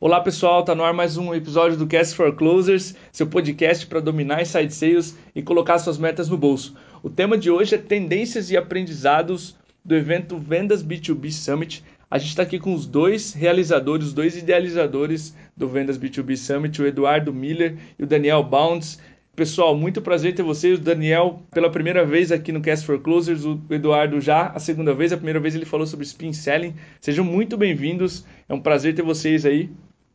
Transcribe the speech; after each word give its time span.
Olá 0.00 0.20
pessoal, 0.20 0.62
tá 0.62 0.76
no 0.76 0.84
ar 0.84 0.94
mais 0.94 1.16
um 1.16 1.34
episódio 1.34 1.76
do 1.76 1.84
Cast 1.84 2.14
for 2.14 2.32
Closers, 2.32 2.94
seu 3.10 3.26
podcast 3.26 3.84
para 3.84 3.98
dominar 3.98 4.40
inside 4.40 4.72
sales 4.72 5.18
e 5.34 5.42
colocar 5.42 5.76
suas 5.80 5.98
metas 5.98 6.28
no 6.28 6.38
bolso. 6.38 6.76
O 7.02 7.10
tema 7.10 7.36
de 7.36 7.50
hoje 7.50 7.74
é 7.74 7.78
tendências 7.78 8.48
e 8.48 8.56
aprendizados 8.56 9.56
do 9.84 9.96
evento 9.96 10.38
Vendas 10.38 10.84
B2B 10.84 11.32
Summit. 11.32 11.82
A 12.08 12.16
gente 12.16 12.28
está 12.28 12.44
aqui 12.44 12.60
com 12.60 12.74
os 12.74 12.86
dois 12.86 13.32
realizadores, 13.32 14.06
os 14.06 14.12
dois 14.12 14.36
idealizadores 14.36 15.34
do 15.56 15.66
Vendas 15.66 15.98
B2B 15.98 16.36
Summit, 16.36 16.80
o 16.80 16.86
Eduardo 16.86 17.34
Miller 17.34 17.76
e 17.98 18.04
o 18.04 18.06
Daniel 18.06 18.44
Bounds. 18.44 19.00
Pessoal, 19.34 19.76
muito 19.76 20.00
prazer 20.00 20.32
ter 20.32 20.44
vocês. 20.44 20.78
O 20.78 20.82
Daniel, 20.82 21.42
pela 21.50 21.70
primeira 21.70 22.06
vez 22.06 22.30
aqui 22.30 22.52
no 22.52 22.60
Cast 22.60 22.86
for 22.86 23.00
Closers, 23.00 23.44
o 23.44 23.60
Eduardo 23.68 24.20
já 24.20 24.46
a 24.46 24.60
segunda 24.60 24.94
vez. 24.94 25.12
A 25.12 25.16
primeira 25.16 25.40
vez 25.40 25.56
ele 25.56 25.64
falou 25.64 25.88
sobre 25.88 26.06
spin 26.06 26.32
selling. 26.32 26.76
Sejam 27.00 27.24
muito 27.24 27.56
bem-vindos. 27.56 28.24
É 28.48 28.54
um 28.54 28.60
prazer 28.60 28.94
ter 28.94 29.02
vocês 29.02 29.44
aí. 29.44 29.68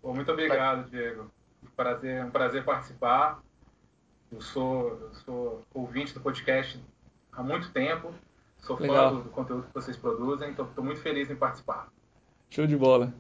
Bom, 0.03 0.13
muito 0.13 0.29
obrigado, 0.29 0.89
Diego. 0.89 1.31
Prazer, 1.77 2.17
é 2.17 2.25
um 2.25 2.29
prazer 2.29 2.65
participar. 2.65 3.41
Eu 4.29 4.41
sou, 4.41 4.89
eu 4.89 5.13
sou 5.25 5.61
ouvinte 5.73 6.13
do 6.13 6.19
podcast 6.19 6.77
há 7.31 7.41
muito 7.41 7.71
tempo. 7.71 8.13
Sou 8.59 8.77
Legal. 8.77 9.09
fã 9.09 9.15
do, 9.15 9.23
do 9.23 9.29
conteúdo 9.29 9.67
que 9.67 9.73
vocês 9.73 9.95
produzem, 9.95 10.49
então 10.49 10.65
estou 10.65 10.83
muito 10.83 10.99
feliz 10.99 11.31
em 11.31 11.35
participar. 11.37 11.87
Show 12.49 12.67
de 12.67 12.75
bola. 12.75 13.13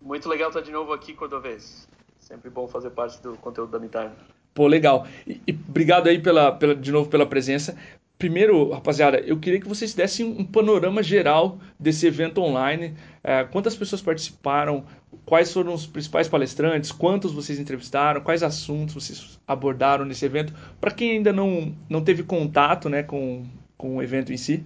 Muito 0.00 0.28
legal 0.28 0.48
estar 0.48 0.60
de 0.60 0.70
novo 0.70 0.92
aqui, 0.92 1.14
Cordovez. 1.14 1.88
Sempre 2.18 2.50
bom 2.50 2.68
fazer 2.68 2.90
parte 2.90 3.22
do 3.22 3.36
conteúdo 3.38 3.70
da 3.70 3.78
MeTime. 3.78 4.12
Pô, 4.52 4.66
legal. 4.66 5.06
E, 5.26 5.40
e, 5.46 5.52
obrigado 5.52 6.08
aí 6.08 6.20
pela, 6.20 6.52
pela, 6.52 6.74
de 6.74 6.92
novo 6.92 7.08
pela 7.08 7.26
presença. 7.26 7.78
Primeiro, 8.24 8.70
rapaziada, 8.70 9.20
eu 9.20 9.38
queria 9.38 9.60
que 9.60 9.68
vocês 9.68 9.92
dessem 9.92 10.24
um 10.24 10.46
panorama 10.46 11.02
geral 11.02 11.58
desse 11.78 12.06
evento 12.06 12.40
online. 12.40 12.96
É, 13.22 13.44
quantas 13.44 13.76
pessoas 13.76 14.00
participaram? 14.00 14.86
Quais 15.26 15.52
foram 15.52 15.74
os 15.74 15.86
principais 15.86 16.26
palestrantes? 16.26 16.90
Quantos 16.90 17.34
vocês 17.34 17.60
entrevistaram? 17.60 18.22
Quais 18.22 18.42
assuntos 18.42 18.94
vocês 18.94 19.38
abordaram 19.46 20.06
nesse 20.06 20.24
evento? 20.24 20.54
Para 20.80 20.90
quem 20.90 21.18
ainda 21.18 21.34
não, 21.34 21.76
não 21.86 22.02
teve 22.02 22.22
contato 22.22 22.88
né, 22.88 23.02
com, 23.02 23.44
com 23.76 23.98
o 23.98 24.02
evento 24.02 24.32
em 24.32 24.38
si. 24.38 24.64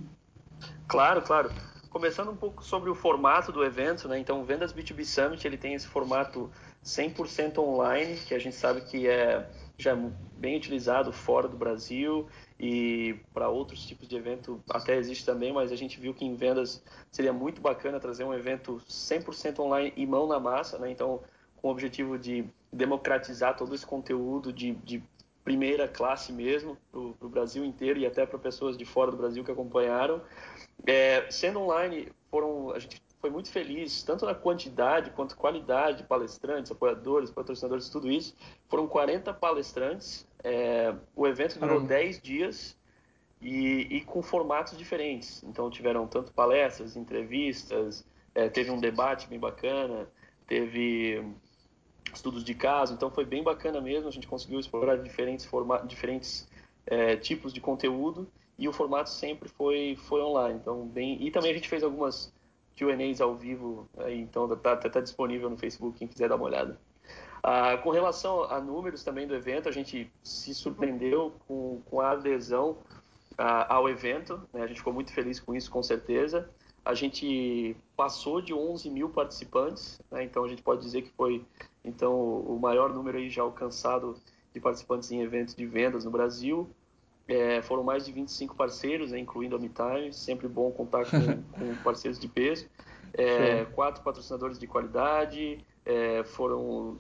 Claro, 0.87 1.21
claro. 1.23 1.51
Começando 1.91 2.31
um 2.31 2.37
pouco 2.37 2.63
sobre 2.63 2.89
o 2.89 2.95
formato 2.95 3.51
do 3.51 3.65
evento, 3.65 4.07
né? 4.07 4.21
Então, 4.21 4.41
o 4.41 4.45
Vendas 4.45 4.73
B2B 4.73 5.05
Summit 5.05 5.45
ele 5.45 5.57
tem 5.57 5.75
esse 5.75 5.89
formato 5.89 6.49
100% 6.85 7.59
online, 7.59 8.19
que 8.19 8.37
a 8.37 8.39
gente 8.39 8.55
sabe 8.55 8.83
que 8.83 9.09
é 9.09 9.49
já 9.77 9.93
é 9.93 10.11
bem 10.37 10.57
utilizado 10.57 11.13
fora 11.13 11.49
do 11.49 11.57
Brasil 11.57 12.29
e 12.59 13.21
para 13.33 13.49
outros 13.49 13.87
tipos 13.87 14.09
de 14.09 14.17
evento 14.17 14.61
até 14.69 14.97
existe 14.97 15.25
também, 15.25 15.53
mas 15.53 15.71
a 15.71 15.77
gente 15.77 16.01
viu 16.01 16.13
que 16.13 16.25
em 16.25 16.35
vendas 16.35 16.83
seria 17.11 17.33
muito 17.33 17.61
bacana 17.61 18.01
trazer 18.01 18.25
um 18.25 18.35
evento 18.35 18.83
100% 18.89 19.61
online 19.61 19.93
e 19.97 20.05
mão 20.05 20.27
na 20.27 20.41
massa, 20.41 20.79
né? 20.79 20.91
Então, 20.91 21.21
com 21.57 21.69
o 21.69 21.71
objetivo 21.71 22.19
de 22.19 22.45
democratizar 22.73 23.57
todo 23.57 23.75
esse 23.75 23.87
conteúdo 23.87 24.53
de, 24.53 24.73
de 24.73 25.03
primeira 25.45 25.89
classe 25.89 26.33
mesmo 26.33 26.77
para 26.91 27.01
o 27.01 27.29
Brasil 27.29 27.65
inteiro 27.65 27.99
e 27.99 28.07
até 28.07 28.27
para 28.27 28.39
pessoas 28.39 28.77
de 28.77 28.85
fora 28.85 29.11
do 29.11 29.17
Brasil 29.17 29.45
que 29.45 29.51
acompanharam. 29.51 30.21
É, 30.87 31.31
sendo 31.31 31.61
online, 31.61 32.13
foram 32.31 32.73
a 32.73 32.79
gente 32.79 33.01
foi 33.21 33.31
muito 33.31 33.51
feliz, 33.51 34.03
tanto 34.03 34.25
na 34.25 34.35
quantidade 34.35 35.11
quanto 35.11 35.37
qualidade 35.37 35.99
de 35.99 36.05
palestrantes, 36.05 36.71
apoiadores, 36.71 37.31
patrocinadores, 37.31 37.89
tudo 37.89 38.11
isso. 38.11 38.35
Foram 38.69 38.87
40 38.87 39.35
palestrantes. 39.35 40.27
É, 40.43 40.95
o 41.17 41.27
evento 41.27 41.59
durou 41.59 41.77
Caramba. 41.77 41.89
10 41.89 42.23
dias 42.23 42.77
e, 43.41 43.89
e, 43.91 44.01
com 44.03 44.23
formatos 44.23 44.79
diferentes. 44.79 45.43
Então, 45.43 45.69
tiveram 45.69 46.07
tanto 46.07 46.33
palestras, 46.33 46.97
entrevistas, 46.97 48.07
é, 48.35 48.49
teve 48.49 48.71
um 48.71 48.79
debate 48.79 49.29
bem 49.29 49.39
bacana, 49.39 50.09
teve 50.47 51.25
estudos 52.15 52.45
de 52.45 52.55
caso. 52.55 52.95
Então, 52.95 53.11
foi 53.11 53.25
bem 53.25 53.43
bacana 53.43 53.81
mesmo. 53.81 54.09
A 54.09 54.13
gente 54.13 54.29
conseguiu 54.29 54.61
explorar 54.61 54.97
diferentes, 54.97 55.45
formatos, 55.45 55.89
diferentes 55.89 56.49
é, 56.87 57.17
tipos 57.17 57.53
de 57.53 57.61
conteúdo 57.61 58.31
e 58.57 58.69
o 58.69 58.73
formato 58.73 59.11
sempre 59.11 59.49
foi, 59.49 59.97
foi 59.97 60.21
online. 60.23 60.59
Então, 60.61 60.87
bem... 60.87 61.21
E 61.21 61.33
também 61.33 61.51
a 61.51 61.55
gente 61.55 61.69
fez 61.69 61.83
algumas 61.83 62.33
Q&As 62.79 63.21
ao 63.21 63.35
vivo, 63.35 63.89
aí, 63.99 64.21
então 64.21 64.49
tá, 64.57 64.77
tá, 64.77 64.89
tá, 64.89 65.01
disponível 65.01 65.51
no 65.51 65.57
Facebook, 65.57 65.99
quem 65.99 66.07
quiser 66.07 66.29
dar 66.29 66.37
uma 66.37 66.45
olhada. 66.45 66.79
Ah, 67.43 67.77
com 67.79 67.91
relação 67.91 68.45
a 68.45 68.61
números 68.61 69.03
também 69.03 69.27
do 69.27 69.35
evento, 69.35 69.69
a 69.69 69.73
gente 69.73 70.11
se 70.23 70.55
surpreendeu 70.55 71.33
com, 71.47 71.81
com 71.87 72.01
a 72.01 72.11
adesão 72.11 72.79
ah, 73.37 73.75
ao 73.75 73.89
evento, 73.89 74.41
né? 74.53 74.63
a 74.63 74.67
gente 74.67 74.79
ficou 74.79 74.93
muito 74.93 75.13
feliz 75.13 75.41
com 75.41 75.55
isso, 75.55 75.71
com 75.71 75.83
certeza. 75.83 76.49
A 76.85 76.95
gente 76.95 77.77
passou 77.97 78.41
de 78.41 78.55
11 78.55 78.89
mil 78.91 79.09
participantes, 79.11 80.01
né? 80.11 80.23
então 80.25 80.45
a 80.45 80.49
gente 80.49 80.63
pode 80.63 80.81
dizer 80.81 81.03
que 81.03 81.11
foi 81.11 81.45
então 81.85 82.15
o 82.15 82.59
maior 82.61 82.93
número 82.93 83.19
aí 83.19 83.29
já 83.29 83.43
alcançado 83.43 84.17
de 84.53 84.61
participantes 84.61 85.11
em 85.11 85.21
eventos 85.21 85.55
de 85.55 85.67
vendas 85.67 86.05
no 86.05 86.11
Brasil. 86.11 86.69
É, 87.29 87.61
foram 87.61 87.85
mais 87.85 88.07
de 88.07 88.13
25 88.13 88.57
parceiros, 88.57 89.13
né, 89.13 89.19
incluindo 89.19 89.55
a 89.55 89.59
MeTime, 89.59 90.13
sempre 90.13 90.49
bom 90.49 90.71
contar 90.71 91.05
com, 91.05 91.21
com 91.53 91.77
parceiros 91.85 92.19
de 92.19 92.27
peso. 92.27 92.67
É, 93.13 93.65
quatro 93.67 94.03
patrocinadores 94.03 94.59
de 94.59 94.67
qualidade, 94.67 95.65
é, 95.89 96.23
foram 96.23 96.99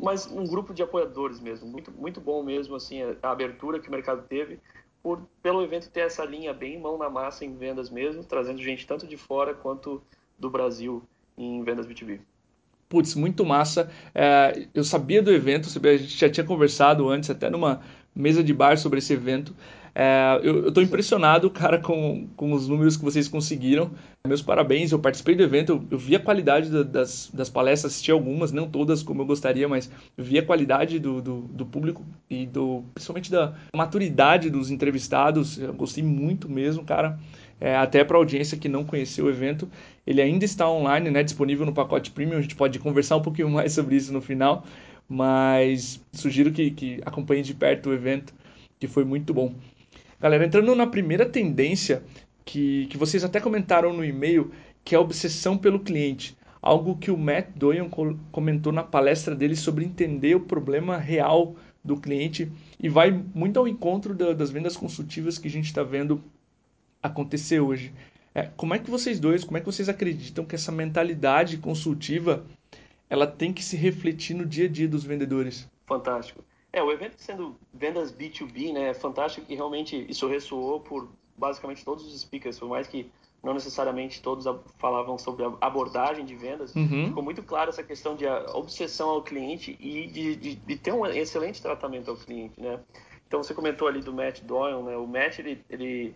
mais 0.00 0.26
um 0.26 0.46
grupo 0.46 0.72
de 0.72 0.80
apoiadores 0.80 1.40
mesmo, 1.40 1.68
muito, 1.68 1.90
muito 1.90 2.20
bom 2.20 2.40
mesmo 2.40 2.76
assim 2.76 3.02
a, 3.02 3.30
abertura 3.30 3.80
que 3.80 3.88
o 3.88 3.90
mercado 3.90 4.22
teve 4.28 4.60
por, 5.02 5.20
pelo 5.42 5.60
evento 5.62 5.90
ter 5.90 6.00
essa 6.00 6.24
linha 6.24 6.54
bem 6.54 6.80
mão 6.80 6.96
na 6.96 7.10
massa 7.10 7.44
em 7.44 7.56
vendas 7.56 7.90
mesmo, 7.90 8.22
trazendo 8.22 8.62
gente 8.62 8.86
tanto 8.86 9.08
de 9.08 9.16
fora 9.16 9.54
quanto 9.54 10.00
do 10.38 10.48
Brasil 10.48 11.02
em 11.36 11.62
vendas 11.64 11.86
B2B. 11.86 12.20
Putz, 12.88 13.14
muito 13.14 13.44
massa. 13.44 13.90
É, 14.14 14.66
eu 14.72 14.82
sabia 14.82 15.20
do 15.20 15.32
evento, 15.32 15.68
a 15.68 15.96
gente 15.96 16.16
já 16.16 16.30
tinha 16.30 16.46
conversado 16.46 17.08
antes, 17.08 17.28
até 17.28 17.50
numa 17.50 17.82
mesa 18.14 18.42
de 18.42 18.52
bar 18.52 18.76
sobre 18.78 18.98
esse 18.98 19.12
evento. 19.12 19.54
É, 19.94 20.38
eu 20.44 20.68
estou 20.68 20.80
impressionado, 20.80 21.50
cara, 21.50 21.76
com, 21.76 22.28
com 22.36 22.52
os 22.52 22.68
números 22.68 22.96
que 22.96 23.04
vocês 23.04 23.26
conseguiram. 23.26 23.90
Meus 24.26 24.40
parabéns, 24.40 24.92
eu 24.92 24.98
participei 25.00 25.34
do 25.34 25.42
evento, 25.42 25.72
eu, 25.72 25.84
eu 25.90 25.98
vi 25.98 26.14
a 26.14 26.20
qualidade 26.20 26.70
da, 26.70 26.84
das, 26.84 27.30
das 27.34 27.48
palestras, 27.48 27.92
assisti 27.92 28.12
algumas, 28.12 28.52
não 28.52 28.68
todas 28.68 29.02
como 29.02 29.22
eu 29.22 29.26
gostaria, 29.26 29.66
mas 29.68 29.90
vi 30.16 30.38
a 30.38 30.44
qualidade 30.44 31.00
do, 31.00 31.20
do, 31.20 31.40
do 31.40 31.66
público 31.66 32.04
e 32.30 32.46
do, 32.46 32.84
principalmente 32.94 33.28
da 33.28 33.54
maturidade 33.74 34.50
dos 34.50 34.70
entrevistados. 34.70 35.58
Eu 35.58 35.74
gostei 35.74 36.04
muito 36.04 36.48
mesmo, 36.48 36.84
cara. 36.84 37.18
É, 37.60 37.76
até 37.76 38.04
para 38.04 38.16
a 38.16 38.20
audiência 38.20 38.56
que 38.56 38.68
não 38.68 38.84
conheceu 38.84 39.24
o 39.24 39.30
evento, 39.30 39.68
ele 40.06 40.22
ainda 40.22 40.44
está 40.44 40.70
online, 40.70 41.10
né, 41.10 41.24
disponível 41.24 41.66
no 41.66 41.72
pacote 41.72 42.12
premium. 42.12 42.38
A 42.38 42.40
gente 42.40 42.54
pode 42.54 42.78
conversar 42.78 43.16
um 43.16 43.22
pouquinho 43.22 43.50
mais 43.50 43.72
sobre 43.72 43.96
isso 43.96 44.12
no 44.12 44.20
final, 44.20 44.64
mas 45.08 46.00
sugiro 46.12 46.52
que, 46.52 46.70
que 46.70 47.00
acompanhe 47.04 47.42
de 47.42 47.54
perto 47.54 47.88
o 47.88 47.94
evento, 47.94 48.34
que 48.78 48.86
foi 48.86 49.04
muito 49.04 49.32
bom. 49.32 49.54
Galera, 50.20 50.44
entrando 50.44 50.74
na 50.74 50.86
primeira 50.86 51.24
tendência 51.24 52.02
que, 52.44 52.86
que 52.86 52.98
vocês 52.98 53.24
até 53.24 53.40
comentaram 53.40 53.92
no 53.92 54.04
e-mail, 54.04 54.50
que 54.84 54.94
é 54.94 54.98
a 54.98 55.00
obsessão 55.00 55.56
pelo 55.56 55.80
cliente. 55.80 56.36
Algo 56.60 56.96
que 56.96 57.10
o 57.10 57.16
Matt 57.16 57.50
Doyon 57.54 57.88
comentou 58.32 58.72
na 58.72 58.82
palestra 58.82 59.34
dele 59.34 59.54
sobre 59.54 59.84
entender 59.84 60.34
o 60.34 60.40
problema 60.40 60.98
real 60.98 61.54
do 61.84 61.96
cliente 61.96 62.50
e 62.80 62.88
vai 62.88 63.10
muito 63.34 63.58
ao 63.58 63.68
encontro 63.68 64.14
da, 64.14 64.32
das 64.32 64.50
vendas 64.50 64.76
consultivas 64.76 65.38
que 65.38 65.48
a 65.48 65.50
gente 65.50 65.66
está 65.66 65.82
vendo 65.82 66.22
acontecer 67.02 67.60
hoje. 67.60 67.92
É, 68.34 68.42
como 68.56 68.74
é 68.74 68.78
que 68.78 68.90
vocês 68.90 69.18
dois, 69.18 69.44
como 69.44 69.56
é 69.56 69.60
que 69.60 69.66
vocês 69.66 69.88
acreditam 69.88 70.44
que 70.44 70.54
essa 70.54 70.72
mentalidade 70.72 71.58
consultiva 71.58 72.44
ela 73.10 73.26
tem 73.26 73.52
que 73.52 73.62
se 73.62 73.76
refletir 73.76 74.34
no 74.34 74.44
dia 74.44 74.66
a 74.66 74.68
dia 74.68 74.88
dos 74.88 75.04
vendedores? 75.04 75.68
Fantástico. 75.86 76.44
É, 76.72 76.82
o 76.82 76.92
evento 76.92 77.14
sendo 77.16 77.56
vendas 77.72 78.12
B2B, 78.12 78.72
né, 78.72 78.90
é 78.90 78.94
fantástico 78.94 79.46
que 79.46 79.54
realmente 79.54 80.06
isso 80.08 80.26
ressoou 80.28 80.80
por 80.80 81.08
basicamente 81.36 81.84
todos 81.84 82.04
os 82.04 82.20
speakers, 82.20 82.58
por 82.58 82.68
mais 82.68 82.86
que 82.86 83.10
não 83.42 83.54
necessariamente 83.54 84.20
todos 84.20 84.44
falavam 84.78 85.16
sobre 85.16 85.44
a 85.44 85.54
abordagem 85.60 86.24
de 86.24 86.34
vendas, 86.34 86.74
uhum. 86.74 87.06
ficou 87.06 87.22
muito 87.22 87.42
claro 87.42 87.70
essa 87.70 87.82
questão 87.82 88.16
de 88.16 88.26
obsessão 88.52 89.10
ao 89.10 89.22
cliente 89.22 89.76
e 89.80 90.06
de, 90.08 90.36
de, 90.36 90.54
de, 90.56 90.76
ter 90.76 90.92
um 90.92 91.06
excelente 91.06 91.62
tratamento 91.62 92.10
ao 92.10 92.16
cliente, 92.16 92.60
né? 92.60 92.80
Então 93.26 93.42
você 93.42 93.54
comentou 93.54 93.86
ali 93.86 94.00
do 94.00 94.12
Matt 94.12 94.40
Doyle, 94.40 94.82
né? 94.82 94.96
O 94.96 95.06
Matt 95.06 95.38
ele, 95.38 95.62
ele 95.70 96.14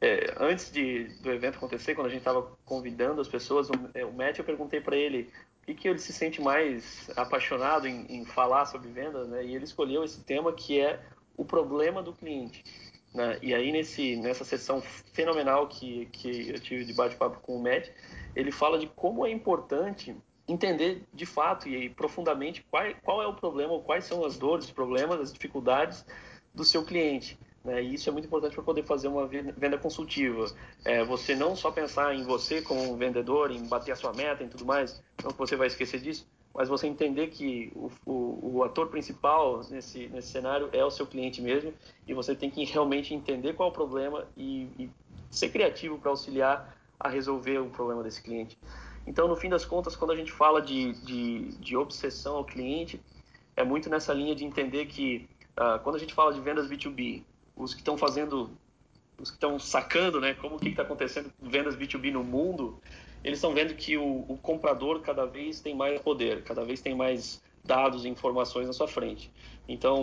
é, 0.00 0.34
antes 0.40 0.72
de, 0.72 1.04
do 1.22 1.30
evento 1.30 1.56
acontecer, 1.56 1.94
quando 1.94 2.08
a 2.08 2.10
gente 2.10 2.18
estava 2.18 2.50
convidando 2.64 3.20
as 3.20 3.28
pessoas, 3.28 3.70
o, 3.70 3.72
é, 3.94 4.04
o 4.04 4.12
Matt 4.12 4.38
eu 4.38 4.44
perguntei 4.44 4.80
para 4.80 4.96
ele 4.96 5.30
e 5.66 5.74
que 5.74 5.88
ele 5.88 5.98
se 5.98 6.12
sente 6.12 6.40
mais 6.40 7.10
apaixonado 7.16 7.86
em, 7.86 8.06
em, 8.08 8.24
falar 8.24 8.66
sobre 8.66 8.88
vendas, 8.88 9.28
né? 9.28 9.44
E 9.44 9.54
ele 9.54 9.64
escolheu 9.64 10.04
esse 10.04 10.22
tema 10.22 10.52
que 10.52 10.80
é 10.80 11.00
o 11.36 11.44
problema 11.44 12.02
do 12.02 12.12
cliente. 12.12 12.62
Né? 13.14 13.38
E 13.42 13.54
aí 13.54 13.70
nesse 13.72 14.16
nessa 14.16 14.44
sessão 14.44 14.80
fenomenal 15.12 15.68
que 15.68 16.06
que 16.06 16.50
eu 16.50 16.60
tive 16.60 16.84
de 16.84 16.92
bate-papo 16.92 17.40
com 17.40 17.56
o 17.56 17.62
Matt, 17.62 17.88
ele 18.34 18.50
fala 18.50 18.78
de 18.78 18.86
como 18.88 19.26
é 19.26 19.30
importante 19.30 20.16
entender 20.46 21.04
de 21.12 21.24
fato 21.24 21.68
e 21.68 21.88
profundamente 21.88 22.64
qual, 22.70 22.84
qual 23.02 23.22
é 23.22 23.26
o 23.26 23.34
problema, 23.34 23.78
quais 23.80 24.04
são 24.04 24.24
as 24.24 24.36
dores, 24.36 24.66
os 24.66 24.72
problemas, 24.72 25.20
as 25.20 25.32
dificuldades 25.32 26.04
do 26.54 26.64
seu 26.64 26.84
cliente. 26.84 27.38
Né? 27.64 27.82
E 27.82 27.94
isso 27.94 28.08
é 28.08 28.12
muito 28.12 28.26
importante 28.26 28.54
para 28.54 28.62
poder 28.62 28.84
fazer 28.84 29.08
uma 29.08 29.26
venda 29.26 29.78
consultiva. 29.78 30.46
É, 30.84 31.02
você 31.02 31.34
não 31.34 31.56
só 31.56 31.70
pensar 31.70 32.14
em 32.14 32.22
você 32.22 32.60
como 32.60 32.82
um 32.92 32.96
vendedor, 32.96 33.50
em 33.50 33.66
bater 33.66 33.92
a 33.92 33.96
sua 33.96 34.12
meta 34.12 34.44
e 34.44 34.48
tudo 34.48 34.66
mais, 34.66 35.02
não 35.22 35.32
que 35.32 35.38
você 35.38 35.56
vai 35.56 35.66
esquecer 35.66 36.00
disso, 36.00 36.26
mas 36.52 36.68
você 36.68 36.86
entender 36.86 37.28
que 37.28 37.72
o, 37.74 37.90
o, 38.06 38.56
o, 38.56 38.64
ator 38.64 38.88
principal 38.88 39.60
nesse, 39.70 40.08
nesse 40.08 40.28
cenário 40.28 40.68
é 40.72 40.84
o 40.84 40.90
seu 40.90 41.06
cliente 41.06 41.42
mesmo 41.42 41.72
e 42.06 42.14
você 42.14 42.34
tem 42.34 42.50
que 42.50 42.64
realmente 42.64 43.12
entender 43.14 43.54
qual 43.54 43.70
é 43.70 43.72
o 43.72 43.74
problema 43.74 44.24
e, 44.36 44.68
e 44.78 44.90
ser 45.30 45.48
criativo 45.48 45.98
para 45.98 46.10
auxiliar 46.10 46.76
a 47.00 47.08
resolver 47.08 47.58
o 47.58 47.70
problema 47.70 48.02
desse 48.02 48.22
cliente. 48.22 48.56
Então, 49.06 49.26
no 49.26 49.36
fim 49.36 49.48
das 49.48 49.64
contas, 49.64 49.96
quando 49.96 50.12
a 50.12 50.16
gente 50.16 50.30
fala 50.30 50.62
de, 50.62 50.92
de, 51.04 51.48
de 51.58 51.76
obsessão 51.76 52.36
ao 52.36 52.44
cliente, 52.44 53.00
é 53.56 53.64
muito 53.64 53.90
nessa 53.90 54.14
linha 54.14 54.34
de 54.34 54.44
entender 54.44 54.86
que 54.86 55.28
uh, 55.58 55.82
quando 55.82 55.96
a 55.96 55.98
gente 55.98 56.14
fala 56.14 56.32
de 56.32 56.40
vendas 56.40 56.68
B2B, 56.68 57.22
os 57.56 57.74
que 57.74 57.80
estão 57.80 57.96
fazendo, 57.96 58.50
os 59.18 59.30
que 59.30 59.36
estão 59.36 59.58
sacando, 59.58 60.20
né, 60.20 60.34
como 60.34 60.58
que 60.58 60.68
está 60.68 60.82
acontecendo 60.82 61.32
com 61.38 61.48
vendas 61.48 61.76
B2B 61.76 62.12
no 62.12 62.24
mundo, 62.24 62.80
eles 63.22 63.38
estão 63.38 63.54
vendo 63.54 63.74
que 63.74 63.96
o, 63.96 64.24
o, 64.28 64.38
comprador 64.42 65.00
cada 65.00 65.24
vez 65.24 65.60
tem 65.60 65.74
mais 65.74 66.00
poder, 66.00 66.42
cada 66.42 66.64
vez 66.64 66.80
tem 66.82 66.94
mais 66.94 67.42
dados 67.64 68.04
e 68.04 68.08
informações 68.08 68.66
na 68.66 68.72
sua 68.72 68.86
frente. 68.86 69.32
Então, 69.66 70.00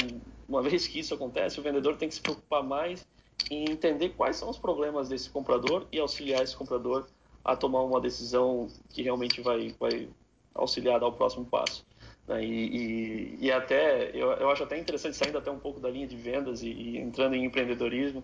uma 0.49 0.61
vez 0.63 0.87
que 0.87 0.99
isso 0.99 1.13
acontece, 1.13 1.59
o 1.59 1.63
vendedor 1.63 1.97
tem 1.97 2.09
que 2.09 2.15
se 2.15 2.21
preocupar 2.21 2.63
mais 2.63 3.05
em 3.49 3.69
entender 3.69 4.09
quais 4.09 4.37
são 4.37 4.49
os 4.49 4.57
problemas 4.57 5.09
desse 5.09 5.29
comprador 5.29 5.85
e 5.91 5.99
auxiliar 5.99 6.41
esse 6.41 6.55
comprador 6.55 7.07
a 7.43 7.55
tomar 7.55 7.83
uma 7.83 7.99
decisão 7.99 8.67
que 8.89 9.01
realmente 9.01 9.41
vai, 9.41 9.75
vai 9.79 10.07
auxiliar 10.53 10.95
a 10.95 10.99
dar 10.99 11.07
o 11.07 11.13
próximo 11.13 11.45
passo. 11.45 11.85
Né? 12.27 12.43
E, 12.43 12.47
e, 12.47 13.37
e, 13.45 13.51
até, 13.51 14.11
eu, 14.13 14.31
eu 14.33 14.49
acho 14.49 14.63
até 14.63 14.77
interessante, 14.77 15.17
saindo 15.17 15.37
até 15.37 15.51
um 15.51 15.59
pouco 15.59 15.79
da 15.79 15.89
linha 15.89 16.07
de 16.07 16.15
vendas 16.15 16.61
e, 16.61 16.69
e 16.69 16.97
entrando 16.97 17.35
em 17.35 17.45
empreendedorismo, 17.45 18.23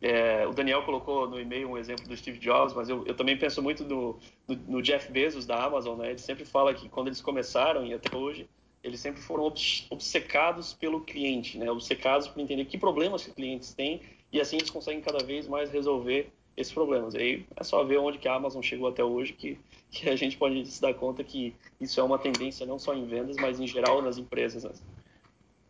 é, 0.00 0.46
o 0.46 0.52
Daniel 0.52 0.82
colocou 0.84 1.28
no 1.28 1.40
e-mail 1.40 1.70
um 1.70 1.78
exemplo 1.78 2.06
do 2.06 2.16
Steve 2.16 2.38
Jobs, 2.38 2.74
mas 2.74 2.88
eu, 2.88 3.04
eu 3.06 3.14
também 3.14 3.36
penso 3.36 3.62
muito 3.62 3.84
no, 3.84 4.18
no, 4.46 4.56
no, 4.68 4.82
Jeff 4.82 5.10
Bezos 5.10 5.44
da 5.44 5.62
Amazon, 5.64 5.98
né? 5.98 6.10
Ele 6.10 6.18
sempre 6.18 6.44
fala 6.44 6.72
que 6.72 6.88
quando 6.88 7.08
eles 7.08 7.20
começaram 7.20 7.84
e 7.84 7.92
até 7.92 8.16
hoje, 8.16 8.48
eles 8.82 9.00
sempre 9.00 9.20
foram 9.20 9.52
obcecados 9.90 10.72
pelo 10.72 11.00
cliente, 11.00 11.58
né? 11.58 11.68
Obcecados 11.70 12.28
por 12.28 12.40
entender 12.40 12.64
que 12.66 12.78
problemas 12.78 13.24
que 13.24 13.32
clientes 13.32 13.74
têm 13.74 14.00
e 14.32 14.40
assim 14.40 14.56
eles 14.56 14.70
conseguem 14.70 15.00
cada 15.00 15.24
vez 15.24 15.48
mais 15.48 15.70
resolver 15.70 16.30
esses 16.60 16.72
problemas. 16.72 17.14
E 17.14 17.18
aí 17.18 17.46
é 17.56 17.64
só 17.64 17.82
ver 17.84 17.98
onde 17.98 18.18
que 18.18 18.28
a 18.28 18.34
Amazon 18.34 18.62
chegou 18.62 18.88
até 18.88 19.02
hoje 19.02 19.32
que, 19.32 19.58
que 19.90 20.08
a 20.08 20.16
gente 20.16 20.36
pode 20.36 20.66
se 20.66 20.80
dar 20.80 20.94
conta 20.94 21.22
que 21.22 21.54
isso 21.80 22.00
é 22.00 22.02
uma 22.02 22.18
tendência 22.18 22.66
não 22.66 22.78
só 22.78 22.94
em 22.94 23.06
vendas, 23.06 23.36
mas 23.40 23.60
em 23.60 23.66
geral 23.66 24.02
nas 24.02 24.18
empresas. 24.18 24.64
Né? 24.64 24.70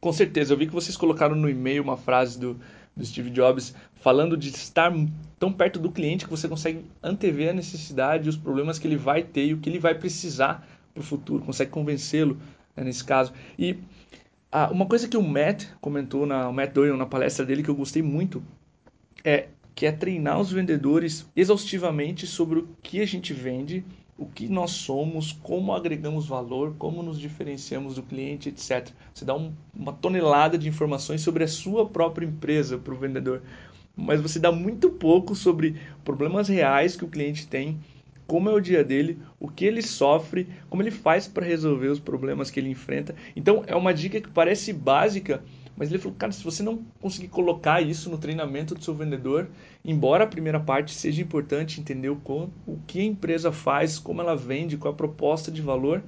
Com 0.00 0.12
certeza, 0.12 0.52
eu 0.52 0.56
vi 0.56 0.66
que 0.66 0.72
vocês 0.72 0.96
colocaram 0.96 1.34
no 1.34 1.48
e-mail 1.48 1.82
uma 1.82 1.96
frase 1.96 2.38
do 2.38 2.58
do 2.98 3.06
Steve 3.06 3.30
Jobs, 3.30 3.74
falando 3.94 4.36
de 4.36 4.48
estar 4.48 4.92
tão 5.38 5.52
perto 5.52 5.78
do 5.78 5.90
cliente 5.90 6.24
que 6.24 6.30
você 6.30 6.48
consegue 6.48 6.84
antever 7.00 7.50
a 7.50 7.52
necessidade, 7.52 8.28
os 8.28 8.36
problemas 8.36 8.78
que 8.78 8.88
ele 8.88 8.96
vai 8.96 9.22
ter 9.22 9.46
e 9.46 9.54
o 9.54 9.58
que 9.58 9.70
ele 9.70 9.78
vai 9.78 9.94
precisar 9.94 10.66
para 10.92 11.00
o 11.00 11.04
futuro, 11.04 11.44
consegue 11.44 11.70
convencê-lo 11.70 12.36
né, 12.76 12.82
nesse 12.82 13.04
caso. 13.04 13.32
E 13.56 13.78
ah, 14.50 14.68
uma 14.72 14.84
coisa 14.84 15.06
que 15.06 15.16
o 15.16 15.22
Matt 15.22 15.66
comentou, 15.80 16.26
na, 16.26 16.48
o 16.48 16.52
Matt 16.52 16.72
Doyle, 16.72 16.96
na 16.96 17.06
palestra 17.06 17.46
dele, 17.46 17.62
que 17.62 17.68
eu 17.68 17.76
gostei 17.76 18.02
muito, 18.02 18.42
é 19.24 19.46
que 19.78 19.86
é 19.86 19.92
treinar 19.92 20.40
os 20.40 20.50
vendedores 20.50 21.24
exaustivamente 21.36 22.26
sobre 22.26 22.58
o 22.58 22.68
que 22.82 23.00
a 23.00 23.06
gente 23.06 23.32
vende 23.32 23.84
o 24.16 24.26
que 24.26 24.48
nós 24.48 24.72
somos, 24.72 25.30
como 25.30 25.72
agregamos 25.72 26.26
valor, 26.26 26.74
como 26.76 27.00
nos 27.00 27.20
diferenciamos 27.20 27.94
do 27.94 28.02
cliente, 28.02 28.48
etc. 28.48 28.88
Você 29.14 29.24
dá 29.24 29.36
um, 29.36 29.52
uma 29.72 29.92
tonelada 29.92 30.58
de 30.58 30.68
informações 30.68 31.20
sobre 31.20 31.44
a 31.44 31.48
sua 31.48 31.86
própria 31.86 32.26
empresa 32.26 32.76
para 32.76 32.92
o 32.92 32.98
vendedor, 32.98 33.40
mas 33.94 34.20
você 34.20 34.40
dá 34.40 34.50
muito 34.50 34.90
pouco 34.90 35.36
sobre 35.36 35.76
problemas 36.04 36.48
reais 36.48 36.96
que 36.96 37.04
o 37.04 37.08
cliente 37.08 37.46
tem, 37.46 37.78
como 38.26 38.50
é 38.50 38.52
o 38.52 38.60
dia 38.60 38.82
dele, 38.82 39.18
o 39.38 39.48
que 39.48 39.64
ele 39.64 39.80
sofre, 39.80 40.48
como 40.68 40.82
ele 40.82 40.90
faz 40.90 41.28
para 41.28 41.46
resolver 41.46 41.86
os 41.86 42.00
problemas 42.00 42.50
que 42.50 42.58
ele 42.58 42.68
enfrenta. 42.68 43.14
Então 43.36 43.62
é 43.66 43.76
uma 43.76 43.94
dica 43.94 44.20
que 44.20 44.28
parece 44.28 44.72
básica, 44.72 45.42
mas 45.78 45.90
ele 45.90 46.00
falou, 46.00 46.16
cara, 46.18 46.32
se 46.32 46.42
você 46.42 46.60
não 46.60 46.84
conseguir 47.00 47.28
colocar 47.28 47.80
isso 47.80 48.10
no 48.10 48.18
treinamento 48.18 48.74
do 48.74 48.82
seu 48.82 48.92
vendedor, 48.94 49.48
embora 49.84 50.24
a 50.24 50.26
primeira 50.26 50.58
parte 50.58 50.92
seja 50.92 51.22
importante 51.22 51.80
entender 51.80 52.10
o, 52.10 52.20
o 52.66 52.78
que 52.84 53.00
a 53.00 53.04
empresa 53.04 53.52
faz, 53.52 53.96
como 53.98 54.20
ela 54.20 54.36
vende, 54.36 54.76
qual 54.76 54.92
a 54.92 54.96
proposta 54.96 55.52
de 55.52 55.62
valor, 55.62 56.02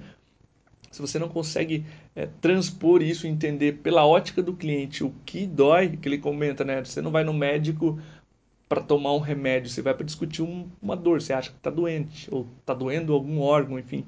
se 0.91 1.01
você 1.01 1.21
não 1.21 1.29
consegue 1.29 1.87
é, 2.17 2.27
transpor 2.41 3.01
isso, 3.01 3.29
entender 3.29 3.79
pela 3.79 4.05
ótica 4.05 4.43
do 4.43 4.55
cliente 4.55 5.05
o 5.05 5.15
que 5.25 5.47
dói, 5.47 5.97
que 5.97 6.09
ele 6.09 6.19
comenta, 6.19 6.65
né? 6.65 6.85
Você 6.85 7.01
não 7.01 7.13
vai 7.13 7.23
no 7.23 7.33
médico 7.33 7.97
para 8.69 8.81
tomar 8.81 9.15
um 9.15 9.21
remédio, 9.21 9.71
você 9.71 9.83
vai 9.83 9.95
para 9.95 10.05
discutir 10.05 10.43
um, 10.43 10.69
uma 10.83 10.97
dor, 10.97 11.23
você 11.23 11.33
acha 11.33 11.51
que 11.51 11.57
está 11.57 11.71
doente 11.71 12.29
ou 12.33 12.45
está 12.59 12.75
doendo 12.75 13.13
algum 13.13 13.41
órgão, 13.41 13.79
enfim. 13.79 14.05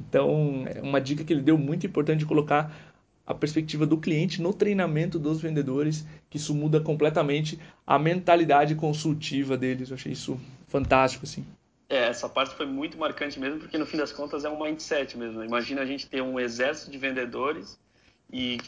Então, 0.00 0.64
é 0.66 0.82
uma 0.82 1.00
dica 1.00 1.24
que 1.24 1.32
ele 1.32 1.42
deu 1.42 1.56
muito 1.58 1.86
importante 1.86 2.20
de 2.20 2.26
colocar 2.26 2.87
a 3.28 3.34
perspectiva 3.34 3.84
do 3.84 3.98
cliente 3.98 4.40
no 4.40 4.54
treinamento 4.54 5.18
dos 5.18 5.38
vendedores, 5.38 6.06
que 6.30 6.38
isso 6.38 6.54
muda 6.54 6.80
completamente 6.80 7.60
a 7.86 7.98
mentalidade 7.98 8.74
consultiva 8.74 9.54
deles. 9.54 9.90
Eu 9.90 9.96
achei 9.96 10.12
isso 10.12 10.40
fantástico, 10.66 11.26
assim. 11.26 11.44
É, 11.90 12.06
essa 12.06 12.26
parte 12.26 12.54
foi 12.54 12.64
muito 12.64 12.96
marcante 12.96 13.38
mesmo, 13.38 13.60
porque 13.60 13.76
no 13.76 13.84
fim 13.84 13.98
das 13.98 14.12
contas 14.12 14.46
é 14.46 14.48
um 14.48 14.58
mindset 14.58 15.18
mesmo. 15.18 15.44
Imagina 15.44 15.82
a 15.82 15.84
gente 15.84 16.06
ter 16.06 16.22
um 16.22 16.40
exército 16.40 16.90
de 16.90 16.96
vendedores 16.96 17.78
e 18.32 18.58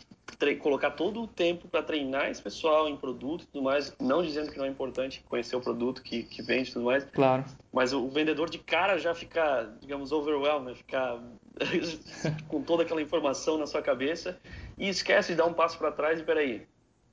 colocar 0.58 0.92
todo 0.92 1.22
o 1.22 1.26
tempo 1.26 1.68
para 1.68 1.82
treinar 1.82 2.30
esse 2.30 2.40
pessoal 2.40 2.88
em 2.88 2.96
produto 2.96 3.42
e 3.42 3.46
tudo 3.46 3.62
mais, 3.62 3.94
não 4.00 4.22
dizendo 4.22 4.50
que 4.50 4.58
não 4.58 4.64
é 4.64 4.68
importante 4.68 5.22
conhecer 5.28 5.54
o 5.54 5.60
produto 5.60 6.02
que, 6.02 6.22
que 6.22 6.42
vende 6.42 6.70
e 6.70 6.72
tudo 6.72 6.86
mais. 6.86 7.04
Claro. 7.04 7.44
Mas 7.72 7.92
o 7.92 8.08
vendedor 8.08 8.48
de 8.48 8.58
cara 8.58 8.98
já 8.98 9.14
fica, 9.14 9.70
digamos, 9.80 10.12
overwhelmed, 10.12 10.70
né? 10.70 10.74
ficar 10.74 11.22
com 12.48 12.62
toda 12.62 12.84
aquela 12.84 13.02
informação 13.02 13.58
na 13.58 13.66
sua 13.66 13.82
cabeça 13.82 14.38
e 14.78 14.88
esquece 14.88 15.32
de 15.32 15.38
dar 15.38 15.46
um 15.46 15.52
passo 15.52 15.76
para 15.76 15.92
trás 15.92 16.20
e 16.20 16.22
peraí, 16.22 16.66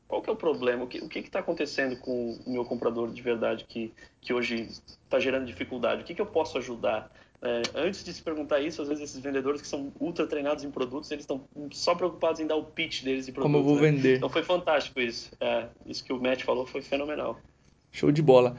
qual 0.07 0.21
que 0.21 0.29
é 0.29 0.33
o 0.33 0.37
problema? 0.37 0.85
O 0.85 0.87
que 0.87 0.99
o 0.99 1.09
está 1.19 1.39
acontecendo 1.39 1.97
com 1.97 2.39
o 2.45 2.49
meu 2.49 2.63
comprador 2.63 3.11
de 3.11 3.21
verdade 3.21 3.65
que, 3.65 3.93
que 4.21 4.33
hoje 4.33 4.69
está 5.03 5.19
gerando 5.19 5.45
dificuldade? 5.45 6.01
O 6.01 6.05
que, 6.05 6.15
que 6.15 6.21
eu 6.21 6.25
posso 6.25 6.57
ajudar? 6.57 7.11
É, 7.41 7.61
antes 7.75 8.03
de 8.03 8.11
se 8.11 8.21
perguntar 8.21 8.59
isso, 8.61 8.81
às 8.81 8.87
vezes 8.87 9.03
esses 9.03 9.19
vendedores 9.19 9.61
que 9.61 9.67
são 9.67 9.91
ultra 9.99 10.25
treinados 10.25 10.63
em 10.63 10.71
produtos, 10.71 11.11
eles 11.11 11.23
estão 11.23 11.43
só 11.71 11.93
preocupados 11.93 12.39
em 12.39 12.47
dar 12.47 12.55
o 12.55 12.63
pitch 12.63 13.03
deles 13.03 13.27
de 13.27 13.31
produtos. 13.31 13.53
Como 13.53 13.69
eu 13.69 13.75
vou 13.75 13.81
né? 13.81 13.91
vender. 13.91 14.17
Então 14.17 14.29
foi 14.29 14.43
fantástico 14.43 14.99
isso. 14.99 15.31
É, 15.39 15.67
isso 15.85 16.03
que 16.03 16.11
o 16.11 16.19
Matt 16.19 16.43
falou 16.43 16.65
foi 16.65 16.81
fenomenal. 16.81 17.39
Show 17.91 18.11
de 18.11 18.21
bola. 18.21 18.57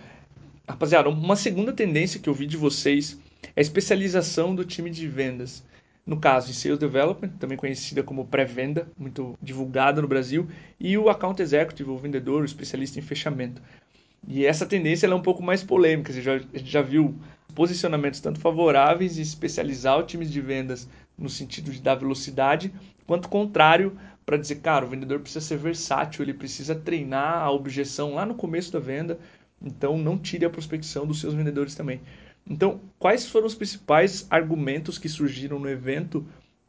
Rapaziada, 0.68 1.08
uma 1.08 1.34
segunda 1.34 1.72
tendência 1.72 2.20
que 2.20 2.28
eu 2.28 2.34
vi 2.34 2.46
de 2.46 2.56
vocês 2.56 3.18
é 3.56 3.60
a 3.60 3.60
especialização 3.60 4.54
do 4.54 4.64
time 4.64 4.90
de 4.90 5.08
vendas. 5.08 5.64
No 6.06 6.18
caso, 6.18 6.50
em 6.50 6.54
Sales 6.54 6.78
Development, 6.78 7.30
também 7.38 7.58
conhecida 7.58 8.02
como 8.02 8.26
pré-venda, 8.26 8.88
muito 8.96 9.36
divulgada 9.42 10.00
no 10.00 10.08
Brasil, 10.08 10.48
e 10.80 10.96
o 10.96 11.10
Account 11.10 11.42
Executive, 11.42 11.90
o 11.90 11.98
vendedor, 11.98 12.42
o 12.42 12.44
especialista 12.46 12.98
em 12.98 13.02
fechamento. 13.02 13.60
E 14.26 14.46
essa 14.46 14.64
tendência 14.64 15.06
é 15.06 15.14
um 15.14 15.20
pouco 15.20 15.42
mais 15.42 15.62
polêmica, 15.62 16.12
já, 16.12 16.36
a 16.36 16.38
gente 16.38 16.70
já 16.70 16.80
viu 16.80 17.14
posicionamentos 17.54 18.20
tanto 18.20 18.40
favoráveis 18.40 19.18
e 19.18 19.22
especializar 19.22 19.98
o 19.98 20.02
time 20.02 20.24
de 20.24 20.40
vendas 20.40 20.88
no 21.16 21.28
sentido 21.28 21.70
de 21.70 21.80
dar 21.80 21.96
velocidade, 21.96 22.72
quanto 23.06 23.28
contrário 23.28 23.98
para 24.24 24.36
dizer, 24.36 24.56
cara, 24.56 24.84
o 24.84 24.88
vendedor 24.88 25.20
precisa 25.20 25.44
ser 25.44 25.56
versátil, 25.56 26.22
ele 26.22 26.34
precisa 26.34 26.74
treinar 26.74 27.42
a 27.42 27.50
objeção 27.50 28.14
lá 28.14 28.26
no 28.26 28.34
começo 28.34 28.70
da 28.70 28.78
venda, 28.78 29.18
então 29.60 29.96
não 29.96 30.18
tire 30.18 30.44
a 30.44 30.50
prospecção 30.50 31.06
dos 31.06 31.18
seus 31.20 31.32
vendedores 31.32 31.74
também. 31.74 32.02
Então, 32.46 32.80
quais 32.98 33.26
foram 33.26 33.46
os 33.46 33.54
principais 33.54 34.26
argumentos 34.30 34.98
que 34.98 35.08
surgiram 35.08 35.58
no 35.58 35.68
evento 35.68 36.26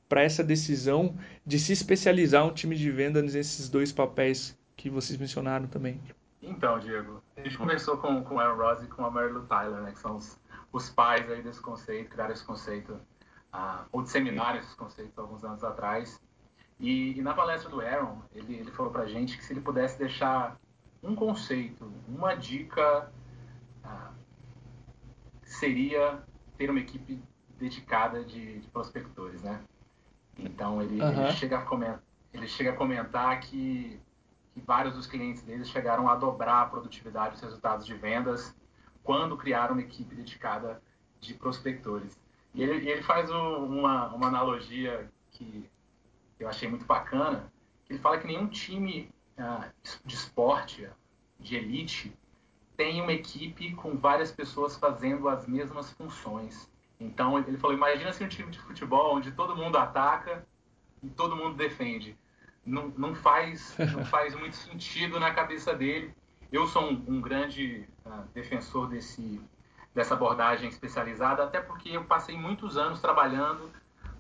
para 0.08 0.24
essa 0.24 0.44
decisão 0.44 1.16
de 1.46 1.60
se 1.60 1.72
especializar 1.72 2.46
um 2.46 2.54
time 2.54 2.76
de 2.76 2.90
venda 2.90 3.22
nesses 3.22 3.70
dois 3.70 3.92
papéis 3.92 4.58
que 4.76 4.90
vocês 4.90 5.20
mencionaram 5.20 5.68
também? 5.68 6.00
Então, 6.42 6.80
Diego, 6.80 7.22
a 7.38 7.42
gente 7.42 7.58
conversou 7.58 7.98
com, 7.98 8.24
com 8.24 8.36
o 8.36 8.40
Aaron 8.40 8.58
Ross 8.58 8.84
e 8.84 8.88
com 8.88 9.06
a 9.06 9.12
Mary 9.12 9.32
Lou 9.32 9.44
Tyler, 9.44 9.82
né, 9.82 9.92
que 9.92 10.00
são 10.00 10.16
os 10.16 10.38
os 10.72 10.90
pais 10.90 11.30
aí 11.30 11.42
desse 11.42 11.62
conceito, 11.62 12.10
criaram 12.10 12.34
esse 12.34 12.44
conceito, 12.44 13.00
ah, 13.52 13.86
ou 13.92 14.02
disseminaram 14.02 14.60
esses 14.60 14.74
conceitos 14.74 15.18
alguns 15.18 15.44
anos 15.44 15.64
atrás. 15.64 16.22
E, 16.80 17.18
e 17.18 17.22
na 17.22 17.34
palestra 17.34 17.70
do 17.70 17.82
Aaron, 17.82 18.22
ele, 18.32 18.56
ele 18.56 18.72
falou 18.72 18.92
para 18.92 19.04
a 19.04 19.08
gente 19.08 19.38
que 19.38 19.44
se 19.44 19.54
ele 19.54 19.62
pudesse 19.62 19.98
deixar 19.98 20.58
um 21.02 21.16
conceito, 21.16 21.92
uma 22.08 22.36
dica, 22.36 23.12
ah, 23.84 24.12
seria 25.44 26.24
ter 26.58 26.70
uma 26.70 26.80
equipe 26.80 27.22
dedicada 27.58 28.24
de, 28.24 28.60
de 28.60 28.68
prospectores, 28.68 29.42
né? 29.42 29.62
Então 30.38 30.82
ele, 30.82 31.02
uhum. 31.02 31.24
ele, 31.26 31.32
chega 31.34 31.58
a 31.58 31.62
comentar, 31.62 32.02
ele 32.34 32.48
chega 32.48 32.70
a 32.72 32.76
comentar 32.76 33.40
que, 33.42 34.00
que 34.54 34.62
vários 34.62 34.96
dos 34.96 35.06
clientes 35.06 35.42
deles 35.44 35.68
chegaram 35.68 36.08
a 36.08 36.16
dobrar 36.16 36.62
a 36.62 36.66
produtividade 36.66 37.34
dos 37.34 37.42
resultados 37.42 37.86
de 37.86 37.94
vendas 37.96 38.56
quando 39.10 39.36
criaram 39.36 39.74
uma 39.74 39.82
equipe 39.82 40.14
dedicada 40.14 40.80
de 41.20 41.34
prospectores. 41.34 42.16
E 42.54 42.62
ele, 42.62 42.88
ele 42.88 43.02
faz 43.02 43.32
um, 43.32 43.66
uma, 43.66 44.14
uma 44.14 44.28
analogia 44.28 45.10
que 45.32 45.68
eu 46.40 46.48
achei 46.48 46.70
muito 46.70 46.86
bacana, 46.86 47.52
ele 47.90 47.98
fala 47.98 48.20
que 48.20 48.28
nenhum 48.28 48.46
time 48.46 49.10
uh, 49.36 49.68
de 50.06 50.14
esporte, 50.14 50.88
de 51.40 51.56
elite, 51.56 52.14
tem 52.78 53.02
uma 53.02 53.12
equipe 53.12 53.74
com 53.74 53.98
várias 53.98 54.32
pessoas 54.32 54.76
fazendo 54.76 55.28
as 55.28 55.48
mesmas 55.48 55.92
funções. 55.94 56.70
Então 57.00 57.40
ele 57.40 57.58
falou, 57.58 57.76
imagina 57.76 58.14
se 58.14 58.24
um 58.24 58.30
time 58.30 58.52
de 58.52 58.60
futebol 58.60 59.16
onde 59.16 59.32
todo 59.32 59.58
mundo 59.58 59.80
ataca 59.80 60.46
e 61.02 61.10
todo 61.10 61.36
mundo 61.36 61.58
defende. 61.58 62.16
Não, 62.64 62.90
não 62.90 63.16
faz 63.16 63.76
não 63.92 64.06
faz 64.06 64.36
muito 64.36 64.56
sentido 64.56 65.20
na 65.20 65.34
cabeça 65.34 65.74
dele. 65.74 66.14
Eu 66.52 66.66
sou 66.68 66.84
um, 66.84 67.06
um 67.08 67.22
grande 67.22 67.88
uh, 68.06 68.24
defensor 68.34 68.88
desse 68.88 69.42
dessa 69.94 70.14
abordagem 70.14 70.70
especializada, 70.70 71.44
até 71.44 71.60
porque 71.60 71.90
eu 71.90 72.04
passei 72.06 72.38
muitos 72.38 72.78
anos 72.78 73.02
trabalhando, 73.02 73.66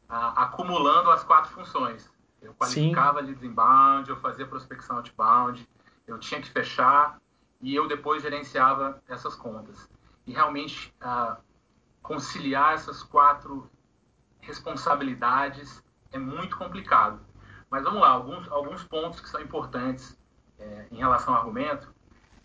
uh, 0.10 0.34
acumulando 0.36 1.12
as 1.12 1.24
quatro 1.24 1.52
funções. 1.52 2.12
Eu 2.42 2.54
qualificava 2.54 3.22
leads 3.22 3.44
inbound, 3.44 4.10
eu 4.10 4.18
fazia 4.18 4.46
prospecção 4.48 4.98
outbound, 4.98 5.68
eu 6.08 6.18
tinha 6.20 6.42
que 6.42 6.50
fechar 6.50 7.20
e 7.62 7.76
eu 7.76 7.88
depois 7.88 8.22
gerenciava 8.22 9.02
essas 9.08 9.36
contas. 9.36 9.90
E 10.26 10.34
realmente 10.34 10.94
uh, 11.02 11.38
conciliar 12.02 12.74
essas 12.74 13.04
quatro 13.04 13.70
responsabilidades 14.40 15.84
é 16.12 16.18
muito 16.18 16.58
complicado. 16.58 17.20
Mas 17.70 17.84
vamos 17.84 18.02
lá, 18.02 18.10
alguns, 18.10 18.50
alguns 18.52 18.84
pontos 18.84 19.20
que 19.20 19.30
são 19.30 19.40
importantes 19.40 20.18
é, 20.58 20.88
em 20.92 20.98
relação 20.98 21.34
ao 21.34 21.42
argumento 21.42 21.94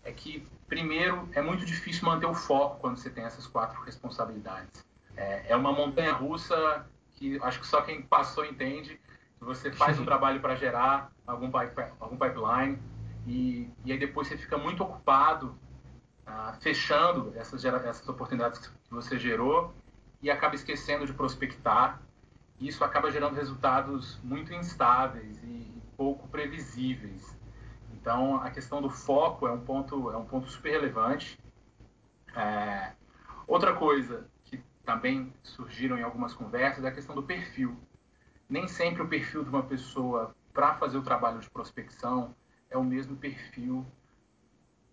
é 0.05 0.11
que, 0.11 0.47
primeiro, 0.69 1.27
é 1.33 1.41
muito 1.41 1.65
difícil 1.65 2.05
manter 2.05 2.27
o 2.27 2.33
foco 2.33 2.79
quando 2.79 2.97
você 2.97 3.09
tem 3.09 3.25
essas 3.25 3.47
quatro 3.47 3.81
responsabilidades. 3.81 4.85
É, 5.17 5.51
é 5.51 5.55
uma 5.55 5.73
montanha 5.73 6.13
russa 6.13 6.85
que 7.15 7.39
acho 7.41 7.59
que 7.59 7.67
só 7.67 7.81
quem 7.81 8.03
passou 8.03 8.45
entende. 8.45 8.99
Você 9.41 9.71
faz 9.71 9.99
um 9.99 10.05
trabalho 10.05 10.39
para 10.39 10.55
gerar 10.55 11.11
algum, 11.25 11.49
algum 11.99 12.17
pipeline 12.17 12.79
e, 13.25 13.67
e 13.83 13.91
aí 13.91 13.97
depois 13.97 14.27
você 14.27 14.37
fica 14.37 14.57
muito 14.57 14.83
ocupado 14.83 15.57
ah, 16.25 16.55
fechando 16.61 17.33
essas, 17.35 17.65
essas 17.65 18.07
oportunidades 18.07 18.59
que 18.59 18.69
você 18.91 19.17
gerou 19.17 19.73
e 20.21 20.29
acaba 20.29 20.55
esquecendo 20.55 21.05
de 21.05 21.13
prospectar. 21.13 21.99
Isso 22.59 22.83
acaba 22.83 23.11
gerando 23.11 23.35
resultados 23.35 24.19
muito 24.23 24.53
instáveis 24.53 25.41
e 25.43 25.81
pouco 25.97 26.27
previsíveis. 26.27 27.35
Então, 28.05 28.35
a 28.35 28.51
questão 28.51 28.83
do 28.83 28.89
foco 28.91 29.47
é 29.47 29.51
um 29.51 29.61
ponto, 29.61 30.11
é 30.11 30.15
um 30.15 30.25
ponto 30.25 30.47
super 30.47 30.69
relevante. 30.69 31.39
É... 32.35 32.91
Outra 33.47 33.73
coisa 33.73 34.29
que 34.43 34.63
também 34.85 35.33
surgiram 35.41 35.97
em 35.97 36.03
algumas 36.03 36.31
conversas 36.31 36.85
é 36.85 36.89
a 36.89 36.91
questão 36.91 37.15
do 37.15 37.23
perfil. 37.23 37.75
Nem 38.47 38.67
sempre 38.67 39.01
o 39.01 39.07
perfil 39.07 39.43
de 39.43 39.49
uma 39.49 39.63
pessoa 39.63 40.35
para 40.53 40.75
fazer 40.75 40.99
o 40.99 41.01
trabalho 41.01 41.39
de 41.39 41.49
prospecção 41.49 42.35
é 42.69 42.77
o 42.77 42.83
mesmo 42.83 43.17
perfil 43.17 43.83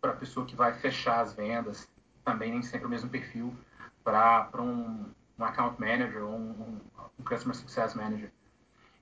para 0.01 0.13
a 0.13 0.17
pessoa 0.17 0.47
que 0.47 0.57
vai 0.57 0.73
fechar 0.73 1.21
as 1.21 1.35
vendas, 1.35 1.87
também 2.25 2.51
nem 2.51 2.63
sempre 2.63 2.87
o 2.87 2.91
mesmo 2.91 3.11
perfil 3.11 3.55
para 4.03 4.49
um, 4.55 5.13
um 5.39 5.45
account 5.45 5.79
manager 5.79 6.25
ou 6.25 6.35
um, 6.35 6.81
um 7.19 7.25
customer 7.25 7.55
success 7.55 7.95
manager. 7.95 8.33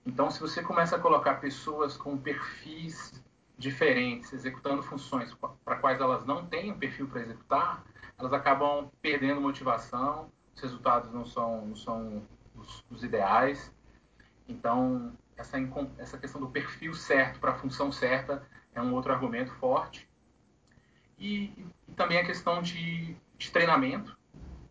Então, 0.05 0.33
se 0.33 0.41
você 0.41 0.61
começa 0.65 0.97
a 0.97 0.99
colocar 0.99 1.35
pessoas 1.35 1.97
com 1.97 2.19
perfis 2.19 3.23
diferentes, 3.61 4.33
executando 4.33 4.83
funções 4.83 5.37
para 5.65 5.77
quais 5.77 6.01
elas 6.01 6.25
não 6.25 6.47
têm 6.47 6.73
um 6.73 6.79
perfil 6.79 7.07
para 7.07 7.21
executar, 7.21 7.85
elas 8.19 8.33
acabam 8.33 8.91
perdendo 9.03 9.39
motivação, 9.39 10.33
os 10.57 10.63
resultados 10.63 11.13
não 11.13 11.27
são, 11.27 11.67
não 11.67 11.77
são 11.77 12.27
os, 12.57 12.83
os 12.91 13.05
ideais. 13.05 13.71
Então, 14.49 15.13
essa, 15.37 15.59
essa 15.99 16.17
questão 16.17 16.41
do 16.41 16.49
perfil 16.49 16.95
certo 16.95 17.39
para 17.39 17.53
a 17.53 17.55
função 17.55 17.93
certa 17.93 18.43
é 18.75 18.81
um 18.81 18.95
outro 18.95 19.13
argumento 19.13 19.53
forte. 19.53 20.09
E, 21.19 21.53
e 21.89 21.93
também 21.95 22.19
a 22.19 22.25
questão 22.25 22.63
de, 22.63 23.15
de, 23.37 23.51
treinamento, 23.51 24.17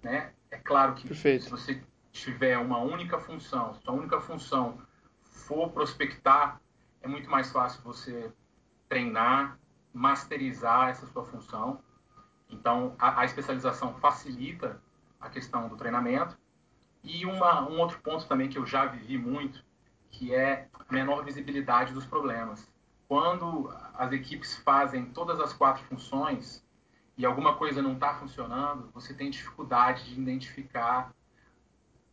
né? 0.01 0.33
É 0.49 0.57
claro 0.57 0.95
que 0.95 1.07
Perfeito. 1.07 1.43
se 1.43 1.51
você 1.51 1.83
tiver 2.11 2.57
uma 2.57 2.79
única 2.79 3.19
função, 3.19 3.75
se 3.75 3.81
a 3.85 3.91
única 3.91 4.19
função 4.19 4.81
for 5.21 5.69
prospectar, 5.69 6.59
é 7.03 7.07
muito 7.07 7.29
mais 7.29 7.51
fácil 7.51 7.83
você 7.83 8.31
treinar, 8.89 9.57
masterizar 9.93 10.89
essa 10.89 11.05
sua 11.07 11.23
função. 11.25 11.81
Então, 12.49 12.95
a, 12.99 13.21
a 13.21 13.25
especialização 13.25 13.93
facilita 13.95 14.81
a 15.21 15.29
questão 15.29 15.69
do 15.69 15.77
treinamento. 15.77 16.37
E 17.03 17.25
uma, 17.25 17.61
um 17.69 17.79
outro 17.79 17.99
ponto 17.99 18.27
também 18.27 18.49
que 18.49 18.57
eu 18.57 18.65
já 18.65 18.85
vivi 18.85 19.17
muito, 19.17 19.63
que 20.11 20.33
é 20.35 20.67
a 20.73 20.91
menor 20.91 21.23
visibilidade 21.23 21.93
dos 21.93 22.05
problemas 22.05 22.67
quando 23.09 23.73
as 23.95 24.11
equipes 24.11 24.55
fazem 24.57 25.05
todas 25.07 25.39
as 25.39 25.51
quatro 25.51 25.83
funções 25.85 26.63
e 27.17 27.25
alguma 27.25 27.55
coisa 27.55 27.81
não 27.81 27.93
está 27.93 28.13
funcionando, 28.13 28.91
você 28.93 29.15
tem 29.15 29.31
dificuldade 29.31 30.05
de 30.05 30.21
identificar 30.21 31.11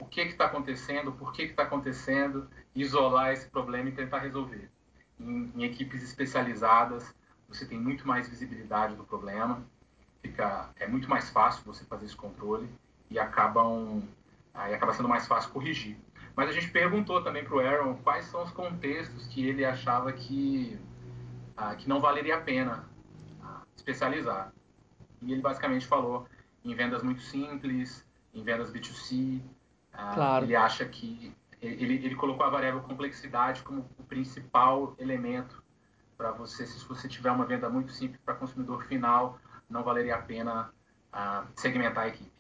o 0.01 0.07
que 0.07 0.23
está 0.23 0.47
acontecendo, 0.47 1.13
por 1.13 1.35
que 1.35 1.43
está 1.43 1.65
acontecendo, 1.65 2.49
isolar 2.75 3.31
esse 3.33 3.47
problema 3.51 3.91
e 3.91 3.93
tentar 3.93 4.21
resolver. 4.21 4.71
Em, 5.19 5.53
em, 5.57 5.65
equipes 5.65 6.03
especializadas, 6.03 7.15
você 7.49 7.65
tem 7.65 7.79
muito 7.79 8.07
mais 8.07 8.29
visibilidade 8.29 8.97
do 8.97 9.05
problema, 9.05 9.65
fica, 10.21 10.71
é 10.79 10.87
muito 10.87 11.09
mais 11.09 11.31
fácil 11.31 11.63
você 11.65 11.85
fazer 11.85 12.07
esse 12.07 12.17
controle 12.17 12.69
e 13.11 13.19
acabam 13.19 14.03
aí 14.53 14.75
acaba 14.75 14.93
sendo 14.93 15.09
mais 15.09 15.27
fácil 15.27 15.51
corrigir. 15.51 15.97
Mas 16.35 16.51
a 16.51 16.53
gente 16.53 16.71
perguntou 16.71 17.23
também 17.23 17.45
para 17.45 17.55
o 17.55 17.61
Aaron 17.61 17.97
quais 17.97 18.27
são 18.27 18.43
os 18.43 18.51
contextos 18.51 19.27
que 19.29 19.47
ele 19.47 19.65
achava 19.65 20.13
que, 20.13 20.79
ah, 21.57 21.75
que 21.75 21.89
não 21.89 22.01
valeria 22.01 22.37
a 22.37 22.41
pena 22.41 22.89
ah, 23.43 23.63
especializar. 23.75 24.53
E 25.23 25.33
ele 25.33 25.41
basicamente 25.41 25.87
falou 25.87 26.27
em 26.65 26.75
vendas 26.75 27.03
muito 27.03 27.23
simples, 27.23 28.07
em 28.35 28.43
vendas 28.43 28.71
B2C. 28.71 29.41
Ah, 29.93 30.13
claro. 30.15 30.45
Ele 30.45 30.57
acha 30.57 30.85
que. 30.85 31.35
Ele, 31.61 31.95
ele 31.95 32.15
colocou 32.15 32.45
a 32.45 32.51
variável 32.51 32.81
complexidade 32.81 33.63
como 33.63 33.89
o 33.99 34.03
principal 34.05 34.95
elemento 34.99 35.63
para 36.17 36.31
você, 36.33 36.67
se 36.67 36.87
você 36.87 37.09
tiver 37.09 37.31
uma 37.31 37.45
venda 37.45 37.69
muito 37.69 37.93
simples 37.93 38.21
para 38.25 38.35
consumidor 38.35 38.85
final, 38.85 39.39
não 39.69 39.83
valeria 39.83 40.17
a 40.17 40.23
pena 40.23 40.71
segmentar 41.55 42.05
a 42.05 42.09
equipe. 42.09 42.31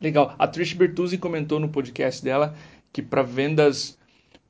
Legal. 0.00 0.34
A 0.38 0.48
Trish 0.48 0.74
Bertuzzi 0.74 1.16
comentou 1.16 1.60
no 1.60 1.68
podcast 1.68 2.22
dela 2.22 2.54
que 2.92 3.00
para 3.00 3.22
vendas 3.22 3.98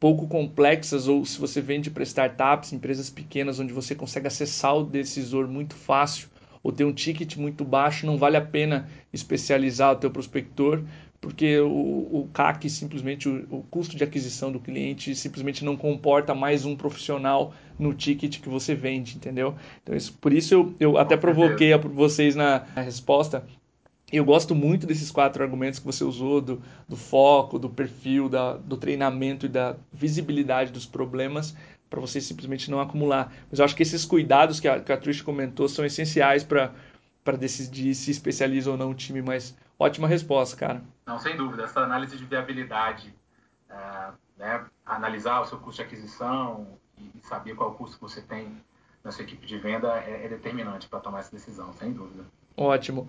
pouco 0.01 0.27
complexas 0.27 1.07
ou 1.07 1.25
se 1.25 1.39
você 1.39 1.61
vende 1.61 1.91
para 1.91 2.03
startups, 2.03 2.73
empresas 2.73 3.11
pequenas 3.11 3.61
onde 3.61 3.73
você 3.73 3.95
consegue 3.95 4.27
acessar 4.27 4.77
o 4.77 4.85
decisor 4.85 5.47
muito 5.47 5.75
fácil 5.75 6.29
ou 6.63 6.73
ter 6.73 6.85
um 6.85 6.93
ticket 6.93 7.37
muito 7.37 7.65
baixo, 7.65 8.07
não 8.07 8.17
vale 8.17 8.37
a 8.37 8.41
pena 8.41 8.89
especializar 9.13 9.93
o 9.93 9.97
teu 9.97 10.11
prospector, 10.11 10.83
porque 11.23 11.61
o, 11.61 11.69
o 11.69 12.29
CAC 12.35 12.69
simplesmente 12.69 13.29
o, 13.29 13.47
o, 13.49 13.63
custo 13.71 13.97
de 13.97 14.03
aquisição 14.03 14.51
do 14.51 14.59
cliente 14.59 15.15
simplesmente 15.15 15.65
não 15.65 15.77
comporta 15.77 16.35
mais 16.35 16.67
um 16.67 16.75
profissional 16.75 17.55
no 17.79 17.95
ticket 17.95 18.41
que 18.41 18.49
você 18.49 18.75
vende, 18.75 19.17
entendeu? 19.17 19.55
Então 19.83 19.95
isso, 19.95 20.13
por 20.21 20.33
isso 20.33 20.53
eu, 20.53 20.75
eu 20.81 20.99
até 20.99 21.17
provoquei 21.17 21.73
a 21.73 21.77
vocês 21.79 22.35
na, 22.35 22.67
na 22.75 22.83
resposta 22.83 23.47
eu 24.13 24.27
gosto 24.27 24.55
muito 24.55 24.87
desses 24.87 25.11
quatro 25.11 25.43
argumentos 25.43 25.79
que 25.79 25.87
você 25.87 26.05
usou, 26.05 26.39
do, 26.43 26.63
do 26.87 26.97
foco, 26.97 27.59
do 27.59 27.71
perfil, 27.71 28.29
da, 28.29 28.59
do 28.59 28.77
treinamento 28.77 29.47
e 29.47 29.49
da 29.49 29.75
visibilidade 29.91 30.71
dos 30.71 30.85
problemas, 30.85 31.57
para 31.89 31.99
você 31.99 32.21
simplesmente 32.21 32.71
não 32.71 32.79
acumular. 32.79 33.33
Mas 33.51 33.59
eu 33.59 33.65
acho 33.65 33.75
que 33.75 33.83
esses 33.83 34.05
cuidados 34.05 34.61
que 34.61 34.69
a, 34.69 34.81
que 34.81 34.93
a 34.93 34.99
Trish 34.99 35.23
comentou 35.23 35.67
são 35.67 35.83
essenciais 35.83 36.45
para 36.45 36.75
decidir 37.39 37.95
se 37.95 38.11
especializa 38.11 38.71
ou 38.71 38.77
não 38.77 38.91
o 38.91 38.95
time. 38.95 39.23
Mas 39.23 39.57
ótima 39.79 40.09
resposta, 40.09 40.57
cara. 40.57 40.83
Não, 41.07 41.19
sem 41.19 41.37
dúvida. 41.37 41.65
Essa 41.65 41.81
análise 41.81 42.17
de 42.17 42.25
viabilidade, 42.25 43.15
é, 43.71 44.09
né, 44.39 44.65
analisar 44.85 45.41
o 45.41 45.47
seu 45.47 45.59
custo 45.59 45.83
de 45.83 45.89
aquisição 45.89 46.67
e 46.99 47.21
saber 47.23 47.55
qual 47.55 47.75
custo 47.75 47.97
que 47.97 48.03
você 48.03 48.21
tem 48.21 48.57
na 49.05 49.11
sua 49.11 49.25
equipe 49.25 49.47
de 49.47 49.59
venda 49.59 49.99
é, 49.99 50.27
é 50.27 50.29
determinante 50.29 50.89
para 50.89 51.01
tomar 51.01 51.21
essa 51.21 51.33
decisão, 51.33 51.73
sem 51.73 51.93
dúvida. 51.93 52.25
Ótimo. 52.57 53.09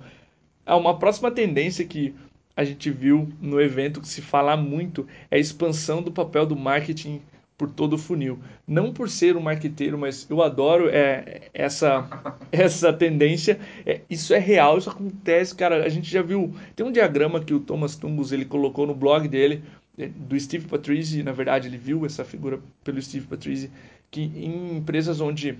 Ah, 0.65 0.75
uma 0.75 0.98
próxima 0.98 1.29
tendência 1.29 1.86
que 1.86 2.15
a 2.55 2.63
gente 2.63 2.89
viu 2.89 3.32
no 3.39 3.60
evento 3.60 4.00
que 4.00 4.08
se 4.08 4.22
fala 4.22 4.55
muito 4.55 5.08
é 5.29 5.36
a 5.36 5.39
expansão 5.39 6.01
do 6.01 6.12
papel 6.12 6.46
do 6.46 6.55
marketing 6.55 7.22
por 7.63 7.70
todo 7.70 7.93
o 7.93 7.98
funil. 7.98 8.39
Não 8.67 8.91
por 8.91 9.10
ser 9.10 9.38
um 9.38 9.39
marqueteiro, 9.39 9.98
mas 9.98 10.27
eu 10.29 10.43
adoro 10.43 10.89
é, 10.89 11.43
essa, 11.53 12.05
essa 12.51 12.91
tendência. 12.91 13.58
É, 13.86 14.01
isso 14.10 14.34
é 14.34 14.39
real, 14.39 14.77
isso 14.77 14.89
acontece, 14.89 15.55
cara. 15.55 15.86
A 15.86 15.88
gente 15.88 16.12
já 16.12 16.22
viu. 16.22 16.53
Tem 16.75 16.86
um 16.86 16.91
diagrama 16.91 17.39
que 17.39 17.53
o 17.53 17.62
Thomas 17.62 17.96
Tumbus 17.96 18.34
ele 18.34 18.43
colocou 18.43 18.86
no 18.86 18.93
blog 18.93 19.29
dele, 19.29 19.63
é, 19.98 20.08
do 20.08 20.38
Steve 20.38 20.67
Patrizi. 20.67 21.24
Na 21.24 21.32
verdade, 21.32 21.70
ele 21.70 21.77
viu 21.77 22.05
essa 22.05 22.25
figura 22.25 22.60
pelo 22.84 23.01
Steve 23.01 23.27
Patrizi, 23.27 23.72
que 24.12 24.22
em 24.22 24.75
empresas 24.75 25.22
onde 25.22 25.58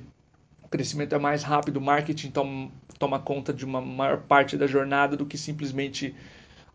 crescimento 0.70 1.16
é 1.16 1.20
mais 1.20 1.44
rápido, 1.44 1.78
o 1.78 1.82
marketing 1.82 2.32
toma, 2.32 2.72
toma 3.00 3.20
conta 3.20 3.54
de 3.54 3.64
uma 3.64 3.80
maior 3.80 4.18
parte 4.24 4.58
da 4.58 4.66
jornada 4.68 5.16
do 5.16 5.24
que 5.24 5.38
simplesmente 5.38 6.16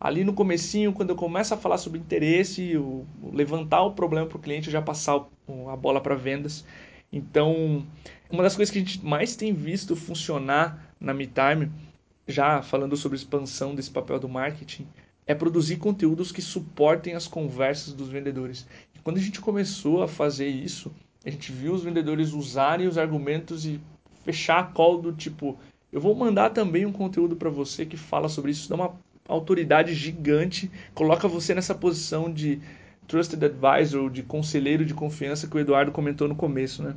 ali 0.01 0.25
no 0.25 0.33
comecinho, 0.33 0.93
quando 0.93 1.11
eu 1.11 1.17
começo 1.17 1.53
a 1.53 1.57
falar 1.57 1.79
sobre 1.79 1.99
interesse, 1.99 2.77
o, 2.77 3.05
levantar 3.33 3.83
o 3.83 3.93
problema 3.93 4.27
para 4.27 4.37
o 4.37 4.41
cliente, 4.41 4.71
já 4.71 4.81
passar 4.81 5.17
o, 5.47 5.69
a 5.69 5.77
bola 5.77 6.01
para 6.01 6.15
vendas. 6.15 6.65
Então, 7.13 7.85
uma 8.31 8.43
das 8.43 8.55
coisas 8.55 8.73
que 8.73 8.79
a 8.79 8.83
gente 8.83 9.05
mais 9.05 9.35
tem 9.35 9.53
visto 9.53 9.97
funcionar 9.97 10.93
na 11.01 11.15
MeTime, 11.15 11.71
já 12.27 12.63
falando 12.63 12.97
sobre 12.97 13.17
expansão 13.17 13.75
desse 13.75 13.91
papel 13.91 14.21
do 14.21 14.29
marketing, 14.29 14.87
é 15.27 15.35
produzir 15.35 15.77
conteúdos 15.77 16.31
que 16.31 16.41
suportem 16.41 17.15
as 17.15 17.27
conversas 17.27 17.93
dos 17.93 18.09
vendedores. 18.09 18.67
E 18.95 18.99
quando 18.99 19.17
a 19.17 19.21
gente 19.21 19.41
começou 19.41 20.03
a 20.03 20.09
fazer 20.09 20.49
isso, 20.49 20.93
a 21.25 21.31
gente 21.31 21.53
viu 21.53 21.73
os 21.73 21.83
vendedores 21.83 22.33
usarem 22.33 22.87
os 22.87 22.97
argumentos 22.97 23.67
e 23.67 23.81
fechar 24.25 24.59
a 24.59 24.65
call 24.65 25.01
do 25.01 25.13
tipo, 25.13 25.59
eu 25.91 26.01
vou 26.01 26.15
mandar 26.15 26.51
também 26.51 26.87
um 26.87 26.93
conteúdo 26.93 27.35
para 27.37 27.51
você 27.51 27.85
que 27.85 27.97
fala 27.97 28.29
sobre 28.29 28.51
isso, 28.51 28.69
dá 28.69 28.75
uma 28.75 28.95
autoridade 29.29 29.95
gigante, 29.95 30.71
coloca 30.95 31.29
você 31.29 31.55
nessa 31.55 31.75
posição 31.75 32.33
de 32.33 32.61
trusted 33.07 33.45
advisor, 33.45 34.11
de 34.11 34.23
conselheiro 34.23 34.85
de 34.85 34.95
confiança 34.95 35.47
que 35.47 35.57
o 35.57 35.61
Eduardo 35.61 35.93
comentou 35.93 36.27
no 36.27 36.35
começo, 36.35 36.83
né? 36.83 36.95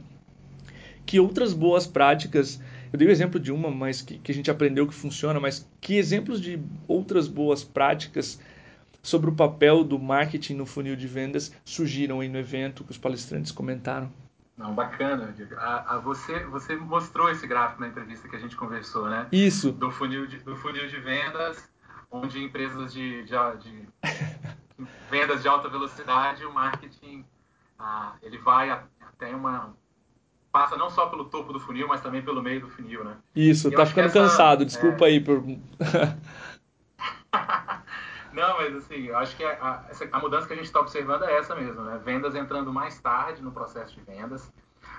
Que 1.05 1.19
outras 1.19 1.53
boas 1.53 1.85
práticas, 1.85 2.61
eu 2.91 2.97
dei 2.97 3.07
o 3.07 3.11
exemplo 3.11 3.39
de 3.39 3.51
uma, 3.51 3.69
mas 3.69 4.01
que, 4.01 4.17
que 4.17 4.31
a 4.31 4.35
gente 4.35 4.49
aprendeu 4.49 4.87
que 4.87 4.93
funciona, 4.93 5.39
mas 5.39 5.67
que 5.79 5.97
exemplos 5.97 6.41
de 6.41 6.59
outras 6.87 7.27
boas 7.27 7.63
práticas 7.63 8.39
sobre 9.01 9.29
o 9.29 9.33
papel 9.33 9.83
do 9.83 9.97
marketing 9.97 10.55
no 10.55 10.65
funil 10.65 10.95
de 10.95 11.07
vendas 11.07 11.51
surgiram 11.65 12.19
aí 12.19 12.29
no 12.29 12.37
evento 12.37 12.83
que 12.83 12.91
os 12.91 12.97
palestrantes 12.97 13.51
comentaram? 13.51 14.11
Não, 14.57 14.75
bacana, 14.75 15.33
Diego. 15.35 15.55
A, 15.55 15.95
a, 15.95 15.97
você, 15.97 16.39
você 16.45 16.75
mostrou 16.75 17.31
esse 17.31 17.47
gráfico 17.47 17.81
na 17.81 17.87
entrevista 17.87 18.27
que 18.27 18.35
a 18.35 18.39
gente 18.39 18.55
conversou, 18.55 19.09
né? 19.09 19.27
Isso. 19.31 19.71
Do 19.71 19.89
funil 19.89 20.27
de, 20.27 20.37
do 20.37 20.55
funil 20.55 20.87
de 20.87 20.97
vendas, 20.97 21.67
onde 22.11 22.43
empresas 22.43 22.93
de, 22.93 23.23
de, 23.23 23.33
de 23.59 23.87
vendas 25.09 25.41
de 25.41 25.47
alta 25.47 25.69
velocidade, 25.69 26.45
o 26.45 26.53
marketing 26.53 27.25
ah, 27.79 28.13
ele 28.21 28.37
vai 28.37 28.69
até 28.69 29.35
uma 29.35 29.73
passa 30.51 30.75
não 30.75 30.89
só 30.89 31.07
pelo 31.07 31.25
topo 31.25 31.53
do 31.53 31.59
funil, 31.59 31.87
mas 31.87 32.01
também 32.01 32.21
pelo 32.21 32.43
meio 32.43 32.61
do 32.61 32.67
funil, 32.67 33.03
né? 33.03 33.17
Isso, 33.35 33.71
tá 33.71 33.85
ficando 33.85 34.07
essa, 34.07 34.19
cansado. 34.19 34.65
Desculpa 34.65 35.05
é... 35.05 35.07
aí 35.07 35.19
por 35.19 35.41
Não, 38.33 38.57
mas 38.57 38.75
assim, 38.75 39.07
eu 39.07 39.17
acho 39.17 39.35
que 39.35 39.43
a, 39.43 39.51
a, 39.51 39.83
a 40.11 40.19
mudança 40.19 40.47
que 40.47 40.53
a 40.53 40.55
gente 40.55 40.65
está 40.65 40.79
observando 40.79 41.23
é 41.23 41.37
essa 41.37 41.55
mesmo, 41.55 41.81
né? 41.83 41.99
Vendas 42.03 42.35
entrando 42.35 42.71
mais 42.71 42.99
tarde 42.99 43.41
no 43.41 43.51
processo 43.51 43.95
de 43.95 44.01
vendas. 44.01 44.51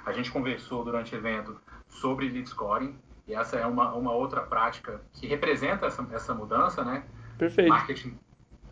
A 0.04 0.12
gente 0.12 0.30
conversou 0.30 0.84
durante 0.84 1.14
o 1.14 1.18
evento 1.18 1.58
sobre 1.88 2.28
lead 2.28 2.48
scoring, 2.48 2.98
e 3.26 3.34
essa 3.34 3.56
é 3.56 3.66
uma, 3.66 3.92
uma 3.94 4.12
outra 4.12 4.40
prática 4.42 5.00
que 5.12 5.26
representa 5.26 5.86
essa, 5.86 6.06
essa 6.12 6.34
mudança, 6.34 6.84
né? 6.84 7.04
Perfeito. 7.38 7.68
Marketing 7.68 8.18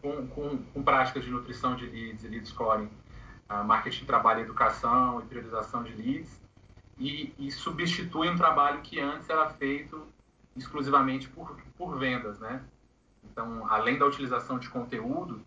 com, 0.01 0.27
com, 0.29 0.59
com 0.59 0.83
práticas 0.83 1.25
de 1.25 1.31
nutrição 1.31 1.77
de 1.77 1.87
leads 1.87 2.25
e 2.25 2.29
lead 2.29 2.47
scoring. 2.49 2.91
Uh, 3.49 3.65
marketing 3.65 4.05
trabalha 4.05 4.41
educação 4.41 5.21
e 5.21 5.25
priorização 5.25 5.83
de 5.83 5.93
leads. 5.93 6.41
E, 6.99 7.33
e 7.39 7.51
substitui 7.51 8.29
um 8.29 8.37
trabalho 8.37 8.83
que 8.83 9.01
antes 9.01 9.29
era 9.31 9.49
feito 9.51 10.07
exclusivamente 10.57 11.29
por, 11.29 11.57
por 11.79 11.99
vendas, 11.99 12.39
né? 12.39 12.63
Então, 13.25 13.67
além 13.71 13.99
da 13.99 14.05
utilização 14.05 14.59
de 14.59 14.69
conteúdo, 14.69 15.43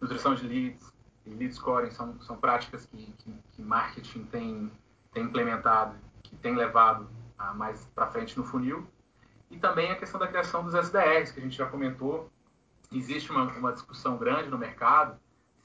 nutrição 0.00 0.34
de 0.34 0.46
leads 0.46 0.92
e 1.26 1.30
lead 1.30 1.54
scoring 1.54 1.90
são, 1.90 2.20
são 2.20 2.36
práticas 2.36 2.86
que, 2.86 3.12
que, 3.18 3.34
que 3.52 3.62
marketing 3.62 4.24
tem, 4.24 4.72
tem 5.12 5.24
implementado, 5.24 5.94
que 6.22 6.34
tem 6.36 6.56
levado 6.56 7.08
mais 7.54 7.84
para 7.94 8.06
frente 8.06 8.36
no 8.36 8.44
funil. 8.44 8.86
E 9.50 9.58
também 9.58 9.90
a 9.90 9.96
questão 9.96 10.20
da 10.20 10.28
criação 10.28 10.62
dos 10.62 10.74
SDRs, 10.74 11.32
que 11.32 11.40
a 11.40 11.42
gente 11.42 11.56
já 11.56 11.66
comentou. 11.66 12.30
Existe 12.92 13.30
uma, 13.30 13.44
uma 13.44 13.72
discussão 13.72 14.16
grande 14.16 14.48
no 14.48 14.58
mercado 14.58 15.18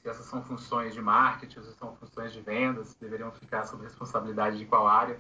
se 0.06 0.10
essas 0.10 0.28
são 0.28 0.44
funções 0.44 0.94
de 0.94 1.02
marketing, 1.02 1.64
se 1.64 1.74
são 1.74 1.96
funções 1.96 2.32
de 2.32 2.40
vendas, 2.40 2.90
se 2.90 3.00
deveriam 3.00 3.32
ficar 3.32 3.66
sob 3.66 3.84
responsabilidade 3.84 4.60
de 4.60 4.66
qual 4.66 4.88
área. 4.88 5.20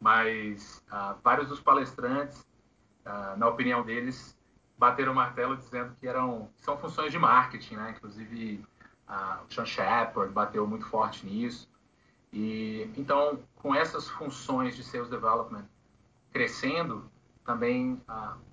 Mas 0.00 0.82
ah, 0.90 1.14
vários 1.22 1.48
dos 1.48 1.60
palestrantes, 1.60 2.44
ah, 3.04 3.36
na 3.36 3.46
opinião 3.46 3.84
deles, 3.84 4.36
bateram 4.76 5.12
o 5.12 5.14
martelo 5.14 5.56
dizendo 5.56 5.94
que 6.00 6.08
eram 6.08 6.50
são 6.56 6.76
funções 6.76 7.12
de 7.12 7.18
marketing, 7.18 7.76
né? 7.76 7.94
Inclusive 7.96 8.66
a 9.06 9.40
Sean 9.48 9.64
Shepard 9.64 10.32
bateu 10.32 10.66
muito 10.66 10.86
forte 10.86 11.24
nisso. 11.24 11.70
E 12.32 12.90
então, 12.96 13.38
com 13.54 13.72
essas 13.72 14.08
funções 14.08 14.74
de 14.74 14.82
sales 14.82 15.08
development 15.08 15.64
crescendo, 16.32 17.10
também 17.44 18.00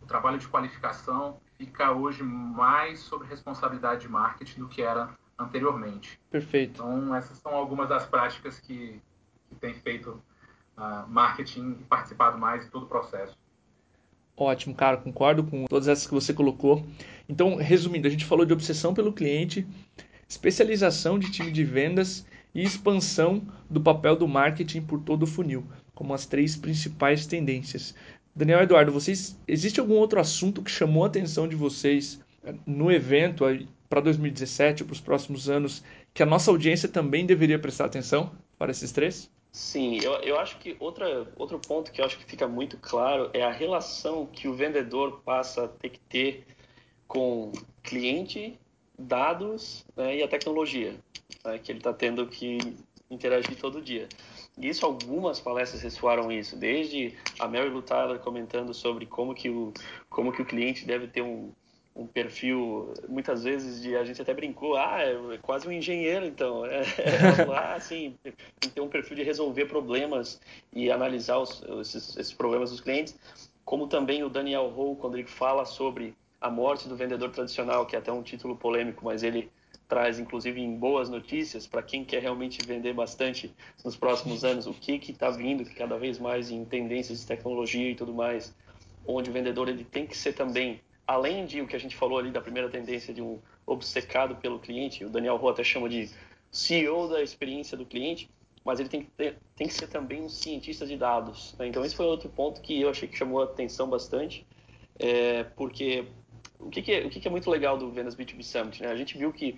o 0.02 0.06
trabalho 0.06 0.38
de 0.38 0.48
qualificação 0.48 1.38
fica 1.58 1.92
hoje 1.92 2.24
mais 2.24 3.00
sob 3.00 3.26
responsabilidade 3.26 4.02
de 4.02 4.10
marketing 4.10 4.62
do 4.62 4.68
que 4.68 4.82
era 4.82 5.10
anteriormente. 5.38 6.20
Perfeito. 6.30 6.82
Então, 6.82 7.14
essas 7.16 7.38
são 7.38 7.54
algumas 7.54 7.90
das 7.90 8.06
práticas 8.06 8.60
que, 8.60 9.02
que 9.50 9.56
tem 9.56 9.74
feito 9.74 10.22
uh, 10.78 11.08
marketing 11.08 11.78
e 11.80 11.84
participado 11.84 12.38
mais 12.38 12.66
em 12.66 12.70
todo 12.70 12.84
o 12.84 12.88
processo. 12.88 13.38
Ótimo, 14.38 14.76
cara, 14.76 14.98
concordo 14.98 15.44
com 15.44 15.66
todas 15.66 15.88
essas 15.88 16.06
que 16.06 16.14
você 16.14 16.34
colocou. 16.34 16.86
Então, 17.28 17.56
resumindo, 17.56 18.08
a 18.08 18.12
gente 18.12 18.26
falou 18.26 18.46
de 18.46 18.54
obsessão 18.54 18.94
pelo 18.94 19.14
cliente, 19.14 19.66
especialização 20.28 21.18
de 21.18 21.32
time 21.32 21.52
de 21.52 21.64
vendas 21.64 22.26
e 22.56 22.64
expansão 22.64 23.46
do 23.70 23.82
papel 23.82 24.16
do 24.16 24.28
marketing 24.28 24.82
por 24.82 25.02
todo 25.02 25.24
o 25.24 25.28
funil, 25.28 25.66
como 25.94 26.14
as 26.14 26.26
três 26.26 26.56
principais 26.56 27.28
tendências. 27.28 27.94
Daniel 28.34 28.62
Eduardo, 28.62 28.92
vocês 28.92 29.38
existe 29.48 29.80
algum 29.80 29.96
outro 29.96 30.20
assunto 30.20 30.64
que 30.64 30.72
chamou 30.72 31.04
a 31.04 31.08
atenção 31.08 31.48
de 31.48 31.56
vocês 31.56 32.22
eh, 32.44 32.56
no 32.66 32.92
evento 32.92 33.44
para 33.90 34.02
2017 34.02 34.84
ou 34.84 34.88
para 34.88 34.94
os 34.94 35.02
próximos 35.02 35.50
anos 35.50 35.84
que 36.14 36.24
a 36.24 36.26
nossa 36.26 36.50
audiência 36.50 36.88
também 36.88 37.26
deveria 37.26 37.60
prestar 37.60 37.86
atenção 37.86 38.32
para 38.58 38.72
esses 38.72 38.92
três? 38.92 39.30
Sim, 39.52 40.00
eu, 40.04 40.14
eu 40.16 40.38
acho 40.38 40.58
que 40.58 40.76
outra, 40.80 41.28
outro 41.38 41.60
ponto 41.60 41.92
que 41.92 42.02
eu 42.02 42.06
acho 42.06 42.18
que 42.18 42.26
fica 42.26 42.48
muito 42.48 42.78
claro 42.78 43.30
é 43.34 43.42
a 43.42 43.52
relação 43.52 44.26
que 44.26 44.48
o 44.48 44.54
vendedor 44.54 45.22
passa 45.24 45.66
a 45.66 45.68
ter 45.68 45.90
que 45.90 46.00
ter 46.00 46.46
com 47.08 47.54
cliente, 47.82 48.60
dados 48.98 49.86
né, 49.96 50.18
e 50.18 50.24
a 50.24 50.28
tecnologia, 50.28 50.96
né, 51.46 51.60
que 51.60 51.72
ele 51.72 51.80
está 51.80 51.94
tendo 51.94 52.26
que 52.28 52.58
interagir 53.10 53.58
todo 53.58 53.82
dia. 53.82 54.08
E 54.58 54.70
isso, 54.70 54.86
algumas 54.86 55.40
palestras 55.40 55.82
ressoaram 55.82 56.32
isso, 56.32 56.56
desde 56.56 57.14
a 57.40 57.48
Mary 57.48 57.70
Lou 57.70 57.82
Tyler 57.82 58.20
comentando 58.20 58.74
sobre 58.74 59.06
como 59.06 59.34
que 59.34 59.50
o, 59.50 59.74
como 60.10 60.32
que 60.32 60.42
o 60.42 60.46
cliente 60.46 60.86
deve 60.86 61.08
ter 61.08 61.22
um, 61.22 61.52
um 61.96 62.06
perfil, 62.06 62.94
muitas 63.08 63.44
vezes, 63.44 63.82
de 63.82 63.96
a 63.96 64.04
gente 64.04 64.22
até 64.22 64.34
brincou, 64.34 64.76
ah, 64.76 64.98
é 65.00 65.38
quase 65.42 65.68
um 65.68 65.72
engenheiro, 65.72 66.26
então. 66.26 66.66
É, 66.66 66.82
é 66.82 67.46
lá, 67.46 67.76
assim, 67.76 68.18
ter 68.74 68.82
um 68.82 68.90
perfil 68.90 69.16
de 69.16 69.24
resolver 69.24 69.66
problemas 69.66 70.42
e 70.74 70.92
analisar 70.92 71.38
os, 71.38 71.64
esses, 71.82 72.18
esses, 72.18 72.34
problemas 72.34 72.72
dos 72.72 72.82
clientes. 72.82 73.18
Como 73.64 73.88
também 73.88 74.24
o 74.24 74.30
Daniel 74.30 74.74
Ho, 74.78 74.96
quando 74.96 75.16
ele 75.16 75.28
fala 75.28 75.66
sobre 75.66 76.14
a 76.40 76.50
morte 76.50 76.88
do 76.88 76.96
vendedor 76.96 77.32
tradicional, 77.32 77.86
que 77.86 77.96
é 77.96 78.00
até 78.00 78.12
um 78.12 78.22
título 78.22 78.56
polêmico, 78.56 79.04
mas 79.06 79.24
ele 79.24 79.50
traz, 79.88 80.20
inclusive, 80.20 80.60
em 80.60 80.76
boas 80.76 81.10
notícias 81.10 81.68
para 81.68 81.84
quem 81.84 82.04
quer 82.04 82.22
realmente 82.22 82.66
vender 82.66 82.94
bastante 82.94 83.54
nos 83.84 83.96
próximos 83.96 84.44
anos, 84.44 84.68
o 84.68 84.74
que 84.74 85.00
está 85.12 85.30
vindo 85.30 85.64
cada 85.76 85.98
vez 85.98 86.20
mais 86.20 86.50
em 86.50 86.66
tendências 86.66 87.22
de 87.22 87.28
tecnologia 87.28 87.92
e 87.92 87.96
tudo 87.96 88.14
mais, 88.14 88.56
onde 89.06 89.30
o 89.30 89.34
vendedor 89.34 89.70
ele 89.70 89.84
tem 89.84 90.06
que 90.08 90.18
ser 90.18 90.34
também 90.34 90.82
além 91.08 91.46
de 91.46 91.62
o 91.62 91.68
que 91.68 91.76
a 91.76 91.80
gente 91.80 91.96
falou 91.96 92.18
ali 92.18 92.32
da 92.32 92.42
primeira 92.42 92.70
tendência 92.70 93.14
de 93.14 93.22
um 93.22 93.40
obcecado 93.66 94.36
pelo 94.38 94.60
cliente, 94.60 95.06
o 95.06 95.10
Daniel 95.10 95.38
Roth 95.38 95.54
até 95.54 95.64
chama 95.64 95.88
de 95.88 96.10
CEO 96.52 97.08
da 97.08 97.22
experiência 97.22 97.78
do 97.78 97.86
cliente, 97.86 98.30
mas 98.64 98.80
ele 98.80 98.90
tem 98.90 99.04
que, 99.04 99.12
ter, 99.12 99.38
tem 99.56 99.68
que 99.68 99.74
ser 99.74 99.88
também 99.88 100.24
um 100.24 100.30
cientista 100.30 100.86
de 100.86 100.98
dados. 100.98 101.56
Né? 101.60 101.68
Então 101.68 101.86
esse 101.86 101.96
foi 101.96 102.06
outro 102.06 102.30
ponto 102.30 102.62
que 102.62 102.82
eu 102.82 102.90
achei 102.90 103.08
que 103.08 103.18
chamou 103.18 103.42
a 103.42 103.46
atenção 103.46 103.88
bastante, 103.88 104.46
é, 104.98 105.44
porque 105.44 106.06
o 106.60 106.70
que, 106.70 106.82
que, 106.82 106.92
é, 106.92 107.06
o 107.06 107.10
que, 107.10 107.20
que, 107.20 107.28
é 107.28 107.32
muito 107.32 107.50
legal 107.50 107.78
do 107.78 107.92
Vendas 107.92 108.16
B2B 108.16 108.42
Summit? 108.42 108.82
Né? 108.82 108.90
A 108.90 108.96
gente 108.96 109.18
viu 109.18 109.32
que 109.32 109.58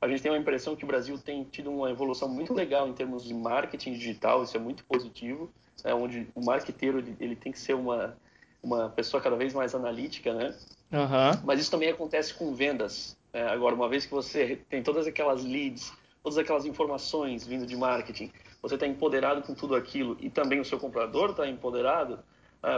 a 0.00 0.08
gente 0.08 0.22
tem 0.22 0.30
uma 0.30 0.38
impressão 0.38 0.76
que 0.76 0.84
o 0.84 0.86
Brasil 0.86 1.18
tem 1.18 1.44
tido 1.44 1.70
uma 1.70 1.90
evolução 1.90 2.28
muito 2.28 2.54
legal 2.54 2.88
em 2.88 2.92
termos 2.92 3.24
de 3.24 3.34
marketing 3.34 3.94
digital, 3.94 4.42
isso 4.42 4.56
é 4.56 4.60
muito 4.60 4.84
positivo, 4.84 5.50
é 5.84 5.94
onde 5.94 6.28
o 6.34 6.44
marqueteiro 6.44 6.98
ele, 6.98 7.16
ele 7.18 7.36
tem 7.36 7.50
que 7.50 7.58
ser 7.58 7.74
uma, 7.74 8.16
uma 8.62 8.88
pessoa 8.90 9.22
cada 9.22 9.36
vez 9.36 9.52
mais 9.52 9.74
analítica, 9.74 10.32
né? 10.32 10.54
Uhum. 10.92 11.42
Mas 11.44 11.60
isso 11.60 11.70
também 11.70 11.90
acontece 11.90 12.34
com 12.34 12.54
vendas. 12.54 13.16
Né? 13.32 13.42
Agora, 13.48 13.74
uma 13.74 13.88
vez 13.88 14.06
que 14.06 14.12
você 14.12 14.60
tem 14.68 14.82
todas 14.82 15.06
aquelas 15.06 15.44
leads, 15.44 15.92
todas 16.22 16.38
aquelas 16.38 16.64
informações 16.64 17.46
vindo 17.46 17.66
de 17.66 17.76
marketing, 17.76 18.32
você 18.62 18.74
está 18.74 18.86
empoderado 18.86 19.42
com 19.42 19.54
tudo 19.54 19.74
aquilo 19.74 20.16
e 20.20 20.30
também 20.30 20.60
o 20.60 20.64
seu 20.64 20.78
comprador 20.78 21.30
está 21.30 21.46
empoderado, 21.48 22.18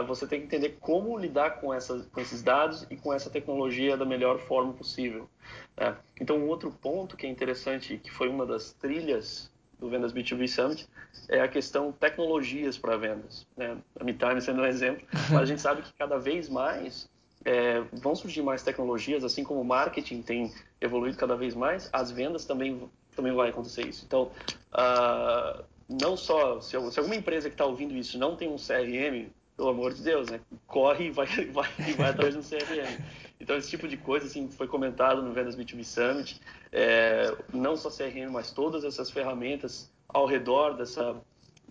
você 0.07 0.27
tem 0.27 0.39
que 0.39 0.45
entender 0.45 0.77
como 0.79 1.17
lidar 1.17 1.59
com, 1.59 1.73
essa, 1.73 2.07
com 2.11 2.21
esses 2.21 2.41
dados 2.43 2.85
e 2.89 2.95
com 2.95 3.13
essa 3.13 3.29
tecnologia 3.29 3.97
da 3.97 4.05
melhor 4.05 4.39
forma 4.39 4.73
possível. 4.73 5.29
Né? 5.77 5.95
Então, 6.19 6.37
um 6.37 6.47
outro 6.47 6.71
ponto 6.71 7.17
que 7.17 7.25
é 7.25 7.29
interessante, 7.29 7.97
que 7.97 8.11
foi 8.11 8.29
uma 8.29 8.45
das 8.45 8.73
trilhas 8.73 9.51
do 9.79 9.89
Vendas 9.89 10.13
B2B 10.13 10.47
Summit, 10.47 10.87
é 11.27 11.41
a 11.41 11.47
questão 11.47 11.91
tecnologias 11.91 12.77
para 12.77 12.95
vendas. 12.95 13.47
Né? 13.57 13.77
A 13.99 14.03
MeTime 14.03 14.41
sendo 14.41 14.61
um 14.61 14.65
exemplo, 14.65 15.05
mas 15.31 15.41
a 15.41 15.45
gente 15.45 15.61
sabe 15.61 15.81
que 15.81 15.91
cada 15.93 16.19
vez 16.19 16.47
mais 16.47 17.09
é, 17.43 17.81
vão 17.91 18.15
surgir 18.15 18.43
mais 18.43 18.61
tecnologias, 18.61 19.23
assim 19.23 19.43
como 19.43 19.61
o 19.61 19.65
marketing 19.65 20.21
tem 20.21 20.53
evoluído 20.79 21.17
cada 21.17 21.35
vez 21.35 21.55
mais, 21.55 21.89
as 21.91 22.11
vendas 22.11 22.45
também 22.45 22.89
também 23.15 23.33
vai 23.33 23.49
acontecer 23.49 23.85
isso. 23.85 24.05
Então, 24.05 24.31
uh, 24.73 25.63
não 25.89 26.15
só 26.15 26.61
se, 26.61 26.71
se, 26.91 26.99
alguma 26.99 27.15
empresa 27.15 27.49
que 27.49 27.55
está 27.55 27.65
ouvindo 27.65 27.95
isso 27.95 28.17
não 28.17 28.35
tem 28.35 28.47
um 28.49 28.55
CRM, 28.55 29.29
pelo 29.55 29.69
amor 29.69 29.93
de 29.93 30.01
Deus, 30.01 30.29
né? 30.29 30.39
Corre 30.67 31.07
e 31.07 31.11
vai, 31.11 31.27
vai, 31.51 31.69
vai 31.97 32.09
atrás 32.09 32.35
um 32.35 32.41
CRM. 32.41 33.03
Então, 33.39 33.57
esse 33.57 33.69
tipo 33.69 33.87
de 33.87 33.97
coisa 33.97 34.27
assim, 34.27 34.49
foi 34.49 34.67
comentado 34.67 35.21
no 35.21 35.33
Vendas 35.33 35.55
B2B 35.55 35.83
Summit. 35.83 36.39
É, 36.71 37.35
não 37.53 37.75
só 37.75 37.89
CRM, 37.89 38.29
mas 38.31 38.51
todas 38.51 38.83
essas 38.83 39.09
ferramentas 39.09 39.91
ao 40.07 40.25
redor 40.25 40.75
dessa, 40.75 41.15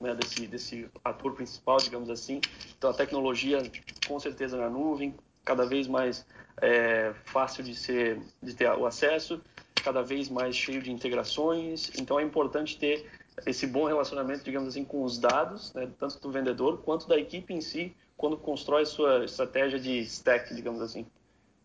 né, 0.00 0.14
desse, 0.14 0.46
desse 0.46 0.88
ator 1.04 1.34
principal, 1.34 1.78
digamos 1.78 2.10
assim. 2.10 2.40
Então, 2.76 2.90
a 2.90 2.94
tecnologia, 2.94 3.62
com 4.06 4.18
certeza, 4.18 4.56
na 4.56 4.68
nuvem, 4.68 5.14
cada 5.44 5.64
vez 5.64 5.86
mais 5.86 6.26
é, 6.60 7.12
fácil 7.24 7.62
de, 7.62 7.74
ser, 7.74 8.20
de 8.42 8.54
ter 8.54 8.68
o 8.70 8.86
acesso, 8.86 9.40
cada 9.82 10.02
vez 10.02 10.28
mais 10.28 10.56
cheio 10.56 10.82
de 10.82 10.90
integrações. 10.90 11.90
Então, 11.98 12.18
é 12.18 12.22
importante 12.22 12.78
ter 12.78 13.08
esse 13.46 13.66
bom 13.66 13.86
relacionamento, 13.86 14.44
digamos 14.44 14.68
assim, 14.68 14.84
com 14.84 15.02
os 15.02 15.18
dados, 15.18 15.72
né, 15.74 15.88
tanto 15.98 16.20
do 16.20 16.30
vendedor 16.30 16.78
quanto 16.78 17.08
da 17.08 17.18
equipe 17.18 17.52
em 17.52 17.60
si, 17.60 17.94
quando 18.16 18.36
constrói 18.36 18.84
sua 18.84 19.24
estratégia 19.24 19.78
de 19.78 19.98
stack, 20.00 20.54
digamos 20.54 20.80
assim. 20.80 21.06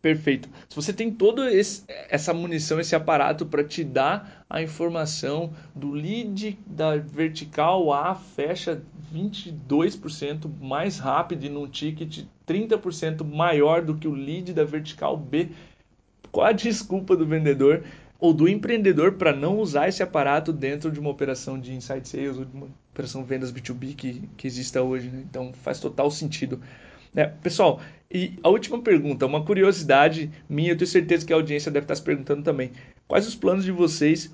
Perfeito. 0.02 0.48
Se 0.70 0.76
você 0.76 0.94
tem 0.94 1.10
toda 1.10 1.50
essa 1.52 2.32
munição, 2.32 2.80
esse 2.80 2.96
aparato 2.96 3.44
para 3.44 3.64
te 3.64 3.84
dar 3.84 4.46
a 4.48 4.62
informação 4.62 5.52
do 5.74 5.90
lead 5.90 6.60
da 6.68 6.96
vertical 6.96 7.92
A 7.92 8.14
fecha 8.14 8.84
22% 9.12 10.48
mais 10.62 11.00
rápido 11.00 11.46
e 11.46 11.50
num 11.50 11.68
ticket 11.68 12.24
30% 12.48 13.26
maior 13.26 13.82
do 13.82 13.96
que 13.96 14.08
o 14.08 14.14
lead 14.14 14.54
da 14.54 14.64
vertical 14.64 15.18
B, 15.18 15.50
qual 16.32 16.46
a 16.46 16.52
desculpa 16.52 17.16
do 17.16 17.26
vendedor 17.26 17.84
ou 18.20 18.34
do 18.34 18.48
empreendedor 18.48 19.14
para 19.14 19.36
não 19.36 19.60
usar 19.60 19.88
esse 19.88 20.02
aparato 20.02 20.54
dentro 20.54 20.92
de 20.92 21.00
uma 21.00 21.10
operação 21.10 21.60
de 21.60 21.74
inside 21.74 22.08
sales 22.08 22.38
ou 22.38 22.46
de 22.46 22.56
uma 22.56 22.68
operação 22.94 23.24
vendas 23.24 23.52
B2B 23.52 23.96
que, 23.96 24.30
que 24.38 24.48
exista 24.48 24.82
hoje? 24.82 25.10
Né? 25.10 25.24
Então 25.30 25.54
faz 25.54 25.80
total 25.80 26.10
sentido. 26.10 26.62
É, 27.16 27.26
pessoal, 27.26 27.82
e 28.12 28.38
a 28.44 28.50
última 28.50 28.82
pergunta, 28.82 29.26
uma 29.26 29.44
curiosidade 29.44 30.32
minha, 30.50 30.72
eu 30.72 30.78
tenho 30.78 30.88
certeza 30.88 31.26
que 31.26 31.32
a 31.32 31.36
audiência 31.36 31.72
deve 31.72 31.86
estar 31.86 31.96
se 31.96 32.02
perguntando 32.02 32.44
também. 32.44 32.72
Quais 33.08 33.28
os 33.28 33.36
planos 33.36 33.64
de 33.64 33.72
vocês 33.72 34.32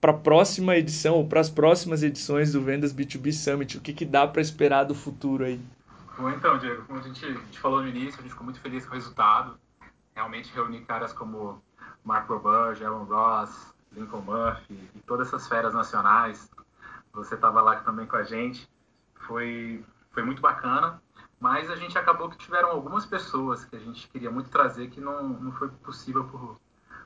para 0.00 0.12
a 0.12 0.14
próxima 0.14 0.76
edição 0.76 1.16
ou 1.16 1.26
para 1.26 1.40
as 1.40 1.50
próximas 1.50 2.02
edições 2.02 2.52
do 2.52 2.62
Vendas 2.62 2.92
B2B 2.92 3.32
Summit? 3.32 3.78
O 3.78 3.80
que, 3.80 3.92
que 3.92 4.04
dá 4.04 4.26
para 4.26 4.42
esperar 4.42 4.84
do 4.84 4.94
futuro 4.94 5.44
aí? 5.44 5.60
Bom, 6.18 6.30
então, 6.30 6.58
Diego, 6.58 6.82
como 6.84 6.98
a 6.98 7.02
gente, 7.02 7.24
a 7.24 7.28
gente, 7.28 7.58
falou 7.60 7.80
no 7.80 7.88
início, 7.88 8.18
a 8.18 8.22
gente 8.22 8.30
ficou 8.30 8.44
muito 8.44 8.60
feliz 8.60 8.84
com 8.84 8.92
o 8.92 8.94
resultado. 8.94 9.56
Realmente 10.14 10.50
reunir 10.52 10.80
caras 10.80 11.12
como 11.12 11.62
Mark 12.04 12.28
Roberge, 12.28 12.84
Aaron 12.84 13.04
Ross, 13.04 13.74
Lincoln 13.92 14.20
Murphy 14.22 14.90
e 14.94 15.00
todas 15.00 15.28
essas 15.28 15.48
feras 15.48 15.74
nacionais. 15.74 16.50
Você 17.12 17.34
estava 17.34 17.60
lá 17.60 17.76
também 17.80 18.06
com 18.06 18.16
a 18.16 18.22
gente. 18.22 18.68
Foi, 19.26 19.84
foi 20.10 20.22
muito 20.22 20.40
bacana. 20.40 21.00
Mas 21.40 21.70
a 21.70 21.76
gente 21.76 21.96
acabou 21.96 22.28
que 22.28 22.36
tiveram 22.36 22.70
algumas 22.70 23.06
pessoas 23.06 23.64
que 23.64 23.76
a 23.76 23.78
gente 23.78 24.08
queria 24.08 24.30
muito 24.30 24.50
trazer 24.50 24.88
que 24.88 25.00
não, 25.00 25.28
não 25.28 25.52
foi 25.52 25.68
possível 25.68 26.24
por, 26.24 26.60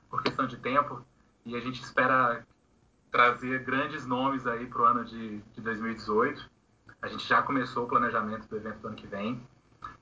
por 0.09 0.22
questão 0.22 0.46
de 0.46 0.57
tempo. 0.57 1.05
E 1.44 1.55
a 1.55 1.61
gente 1.61 1.83
espera 1.83 2.46
trazer 3.11 3.62
grandes 3.62 4.07
nomes 4.07 4.46
aí 4.46 4.66
para 4.66 4.83
o 4.83 4.85
ano 4.85 5.05
de, 5.05 5.38
de 5.38 5.61
2018. 5.61 6.50
A 7.02 7.09
gente 7.09 7.26
já 7.26 7.42
começou 7.42 7.85
o 7.85 7.88
planejamento 7.88 8.48
do 8.48 8.57
evento 8.57 8.78
do 8.78 8.88
ano 8.88 8.96
que 8.96 9.07
vem. 9.07 9.46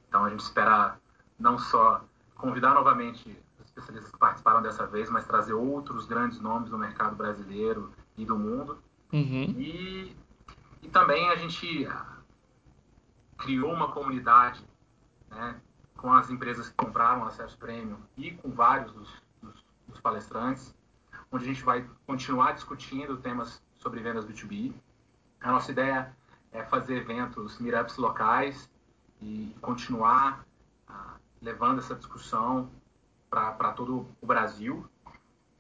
Então 0.09 0.25
a 0.25 0.31
gente 0.31 0.41
espera 0.41 0.97
não 1.39 1.59
só 1.59 2.05
convidar 2.37 2.75
novamente 2.75 3.37
especialistas 3.71 4.11
que 4.11 4.19
participaram 4.19 4.63
dessa 4.63 4.87
vez, 4.87 5.09
mas 5.09 5.25
trazer 5.25 5.55
outros 5.55 6.07
grandes 6.07 6.41
nomes 6.41 6.71
do 6.71 6.79
mercado 6.79 7.17
brasileiro 7.17 7.93
e 8.17 8.25
do 8.25 8.39
mundo. 8.39 8.79
Uhum. 9.13 9.55
E, 9.57 10.17
e 10.83 10.89
também 10.89 11.29
a 11.31 11.37
gente 11.37 11.89
criou 13.39 13.73
uma 13.73 13.91
comunidade 13.93 14.63
né, 15.31 15.61
com 15.97 16.13
as 16.13 16.31
empresas 16.31 16.69
que 16.69 16.75
compraram 16.77 17.25
acesso 17.25 17.57
premium 17.59 17.99
e 18.17 18.33
com 18.33 18.51
vários 18.51 18.93
dos, 18.93 19.11
dos, 19.43 19.65
dos 19.89 20.01
palestrantes, 20.01 20.75
onde 21.31 21.45
a 21.45 21.49
gente 21.49 21.63
vai 21.63 21.89
continuar 22.07 22.53
discutindo 22.53 23.17
temas 23.17 23.63
sobre 23.79 24.01
vendas 24.01 24.27
B2B. 24.27 24.75
A 25.41 25.53
nossa 25.53 25.71
ideia 25.73 26.15
é 26.53 26.63
fazer 26.65 26.97
eventos, 26.97 27.59
meetups 27.59 27.97
locais 27.97 28.69
e 29.23 29.55
continuar 29.61 30.45
ah, 30.89 31.15
levando 31.41 31.79
essa 31.79 31.95
discussão 31.95 32.71
para 33.31 33.73
todo 33.73 34.09
o 34.21 34.27
Brasil. 34.27 34.87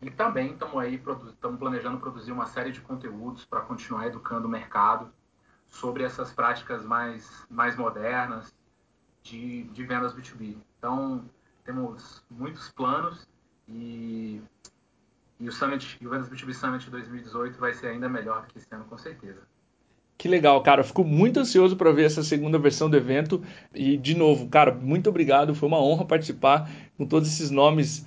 E 0.03 0.11
também 0.11 0.53
estamos 0.53 0.77
aí 0.77 0.95
estamos 0.95 1.59
planejando 1.59 2.01
produzir 2.01 2.33
uma 2.33 2.47
série 2.47 2.73
de 2.73 2.81
conteúdos 2.81 3.45
para 3.45 3.61
continuar 3.61 4.07
educando 4.07 4.49
o 4.49 4.51
mercado 4.51 5.13
sobre 5.69 6.03
essas 6.03 6.33
práticas 6.33 6.85
mais, 6.85 7.47
mais 7.49 7.77
modernas 7.77 8.53
de, 9.23 9.65
de 9.65 9.85
vendas 9.85 10.15
B2B. 10.15 10.57
Então, 10.79 11.25
temos 11.65 12.25
muitos 12.31 12.71
planos 12.71 13.29
e, 13.69 14.43
e 15.39 15.49
o 15.49 15.53
Summit, 15.53 16.05
o 16.05 16.11
Vendas 16.11 16.29
B2B 16.29 16.53
Summit 16.55 16.91
2018 16.91 17.59
vai 17.59 17.73
ser 17.75 17.89
ainda 17.89 18.09
melhor 18.09 18.43
do 18.43 18.49
que 18.49 18.59
esse 18.59 18.75
ano, 18.75 18.85
com 18.87 18.99
certeza. 18.99 19.47
Que 20.21 20.29
legal, 20.29 20.61
cara. 20.63 20.85
Fico 20.85 21.03
muito 21.03 21.41
ansioso 21.41 21.75
para 21.79 21.91
ver 21.93 22.05
essa 22.05 22.23
segunda 22.23 22.59
versão 22.59 22.91
do 22.91 22.97
evento. 22.99 23.43
E, 23.75 23.97
de 23.97 24.15
novo, 24.15 24.49
cara, 24.49 24.71
muito 24.71 25.09
obrigado. 25.09 25.55
Foi 25.55 25.67
uma 25.67 25.83
honra 25.83 26.05
participar 26.05 26.71
com 26.99 27.07
todos 27.07 27.27
esses 27.27 27.51
nomes, 27.51 28.07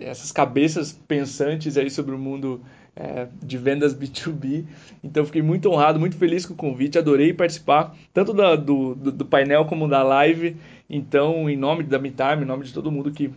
essas 0.00 0.32
cabeças 0.32 0.98
pensantes 1.06 1.76
aí 1.76 1.90
sobre 1.90 2.14
o 2.14 2.18
mundo 2.18 2.62
é, 2.96 3.28
de 3.42 3.58
vendas 3.58 3.94
B2B. 3.94 4.64
Então 5.04 5.26
fiquei 5.26 5.42
muito 5.42 5.70
honrado, 5.70 6.00
muito 6.00 6.16
feliz 6.16 6.46
com 6.46 6.54
o 6.54 6.56
convite, 6.56 6.96
adorei 6.96 7.34
participar, 7.34 7.94
tanto 8.14 8.32
da, 8.32 8.56
do, 8.56 8.94
do, 8.94 9.12
do, 9.12 9.24
painel 9.26 9.66
como 9.66 9.86
da 9.86 10.02
live. 10.02 10.56
Então, 10.88 11.50
em 11.50 11.56
nome 11.58 11.82
da 11.82 11.98
MeTime, 11.98 12.44
em 12.44 12.46
nome 12.46 12.64
de 12.64 12.72
todo 12.72 12.90
mundo 12.90 13.12
que, 13.12 13.30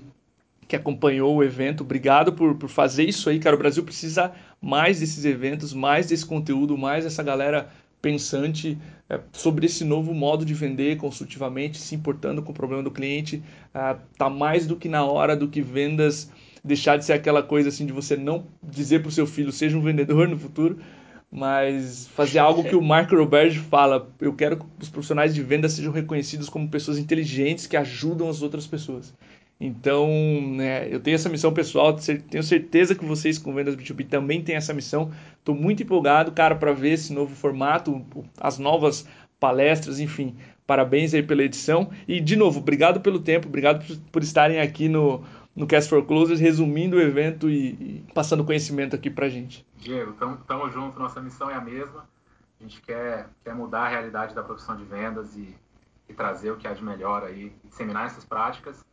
que 0.70 0.78
acompanhou 0.78 1.36
o 1.36 1.44
evento, 1.44 1.84
obrigado 1.84 2.32
por, 2.32 2.56
por 2.56 2.70
fazer 2.70 3.04
isso 3.04 3.30
aí, 3.30 3.40
cara. 3.40 3.58
O 3.58 3.60
Brasil 3.60 3.84
precisa 3.84 4.32
mais 4.62 5.02
desses 5.02 5.26
eventos, 5.26 5.74
mais 5.74 6.08
desse 6.08 6.26
conteúdo, 6.26 6.78
mais 6.78 7.04
dessa 7.04 7.22
galera 7.22 7.70
pensante 8.06 8.78
é, 9.10 9.20
sobre 9.34 9.66
esse 9.66 9.84
novo 9.84 10.14
modo 10.14 10.46
de 10.46 10.54
vender 10.54 10.96
consultivamente, 10.98 11.80
se 11.80 11.96
importando 11.96 12.44
com 12.44 12.52
o 12.52 12.54
problema 12.54 12.84
do 12.84 12.92
cliente. 12.92 13.42
Ah, 13.74 13.98
tá 14.16 14.30
mais 14.30 14.68
do 14.68 14.76
que 14.76 14.88
na 14.88 15.04
hora 15.04 15.36
do 15.36 15.48
que 15.48 15.60
vendas 15.60 16.30
deixar 16.64 16.98
de 16.98 17.06
ser 17.06 17.14
aquela 17.14 17.42
coisa 17.42 17.70
assim 17.70 17.84
de 17.84 17.92
você 17.92 18.16
não 18.16 18.46
dizer 18.62 19.00
para 19.00 19.10
o 19.10 19.12
seu 19.12 19.26
filho 19.26 19.52
seja 19.52 19.76
um 19.76 19.82
vendedor 19.82 20.28
no 20.28 20.38
futuro, 20.38 20.78
mas 21.32 22.08
fazer 22.10 22.38
algo 22.38 22.64
que 22.64 22.76
o 22.76 22.82
Mark 22.82 23.12
Roberge 23.12 23.58
fala. 23.58 24.08
Eu 24.22 24.34
quero 24.34 24.58
que 24.58 24.66
os 24.80 24.90
profissionais 24.90 25.34
de 25.34 25.42
venda 25.42 25.68
sejam 25.68 25.92
reconhecidos 25.92 26.48
como 26.48 26.70
pessoas 26.70 27.00
inteligentes 27.00 27.66
que 27.66 27.76
ajudam 27.76 28.30
as 28.30 28.44
outras 28.44 28.68
pessoas. 28.68 29.16
Então, 29.60 30.10
né, 30.56 30.94
eu 30.94 31.00
tenho 31.00 31.16
essa 31.16 31.30
missão 31.30 31.54
pessoal, 31.54 31.96
tenho 32.30 32.44
certeza 32.44 32.94
que 32.94 33.06
vocês 33.06 33.38
com 33.38 33.54
Vendas 33.54 33.76
B2B 33.76 34.08
também 34.08 34.44
têm 34.44 34.56
essa 34.56 34.74
missão. 34.74 35.12
Estou 35.40 35.56
muito 35.56 35.82
empolgado, 35.82 36.32
cara, 36.32 36.56
para 36.56 36.74
ver 36.74 36.92
esse 36.92 37.14
novo 37.14 37.34
formato, 37.34 38.06
as 38.38 38.60
novas 38.60 39.08
palestras, 39.40 40.00
enfim. 40.00 40.36
Parabéns 40.68 41.14
aí 41.14 41.24
pela 41.24 41.44
edição. 41.44 41.90
E, 42.08 42.20
de 42.20 42.36
novo, 42.36 42.60
obrigado 42.60 43.00
pelo 43.00 43.20
tempo, 43.20 43.48
obrigado 43.48 43.86
por, 44.12 44.24
estarem 44.24 44.60
aqui 44.60 44.90
no, 44.90 45.24
no 45.56 45.66
Cast 45.66 45.90
for 45.90 46.04
Closers, 46.06 46.40
resumindo 46.40 46.98
o 46.98 47.02
evento 47.02 47.50
e, 47.50 47.70
e 47.70 48.06
passando 48.14 48.44
conhecimento 48.44 48.96
aqui 48.96 49.10
pra 49.10 49.30
gente. 49.30 49.66
Diego, 49.78 50.12
estamos 50.12 50.74
juntos, 50.74 51.00
nossa 51.00 51.22
missão 51.22 51.50
é 51.50 51.54
a 51.54 51.62
mesma. 51.62 52.06
A 52.60 52.64
gente 52.64 52.82
quer, 52.82 53.30
quer 53.44 53.54
mudar 53.54 53.82
a 53.82 53.90
realidade 53.90 54.34
da 54.34 54.44
profissão 54.44 54.76
de 54.76 54.84
vendas 54.84 55.36
e, 55.38 55.56
e 56.10 56.14
trazer 56.14 56.52
o 56.52 56.58
que 56.58 56.68
há 56.68 56.74
de 56.74 56.84
melhor 56.84 57.24
aí, 57.24 57.54
disseminar 57.64 58.08
essas 58.08 58.26
práticas. 58.26 58.84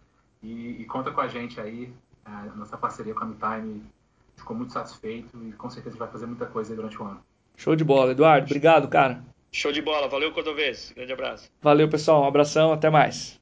E, 0.42 0.82
e 0.82 0.84
conta 0.84 1.10
com 1.10 1.20
a 1.20 1.28
gente 1.28 1.60
aí, 1.60 1.92
a 2.24 2.46
nossa 2.56 2.76
parceria 2.76 3.14
com 3.14 3.24
a 3.24 3.26
MeTime 3.26 3.82
ficou 4.36 4.56
muito 4.56 4.72
satisfeito 4.72 5.38
e 5.46 5.52
com 5.52 5.70
certeza 5.70 5.96
vai 5.96 6.08
fazer 6.08 6.26
muita 6.26 6.46
coisa 6.46 6.74
durante 6.74 7.00
o 7.00 7.04
ano. 7.04 7.20
Show 7.56 7.76
de 7.76 7.84
bola, 7.84 8.12
Eduardo. 8.12 8.46
Obrigado, 8.46 8.88
cara. 8.88 9.22
Show 9.52 9.70
de 9.70 9.82
bola. 9.82 10.08
Valeu, 10.08 10.32
Cordovez. 10.32 10.92
Grande 10.96 11.12
abraço. 11.12 11.50
Valeu, 11.60 11.88
pessoal. 11.88 12.22
Um 12.22 12.26
abração. 12.26 12.72
Até 12.72 12.90
mais. 12.90 13.30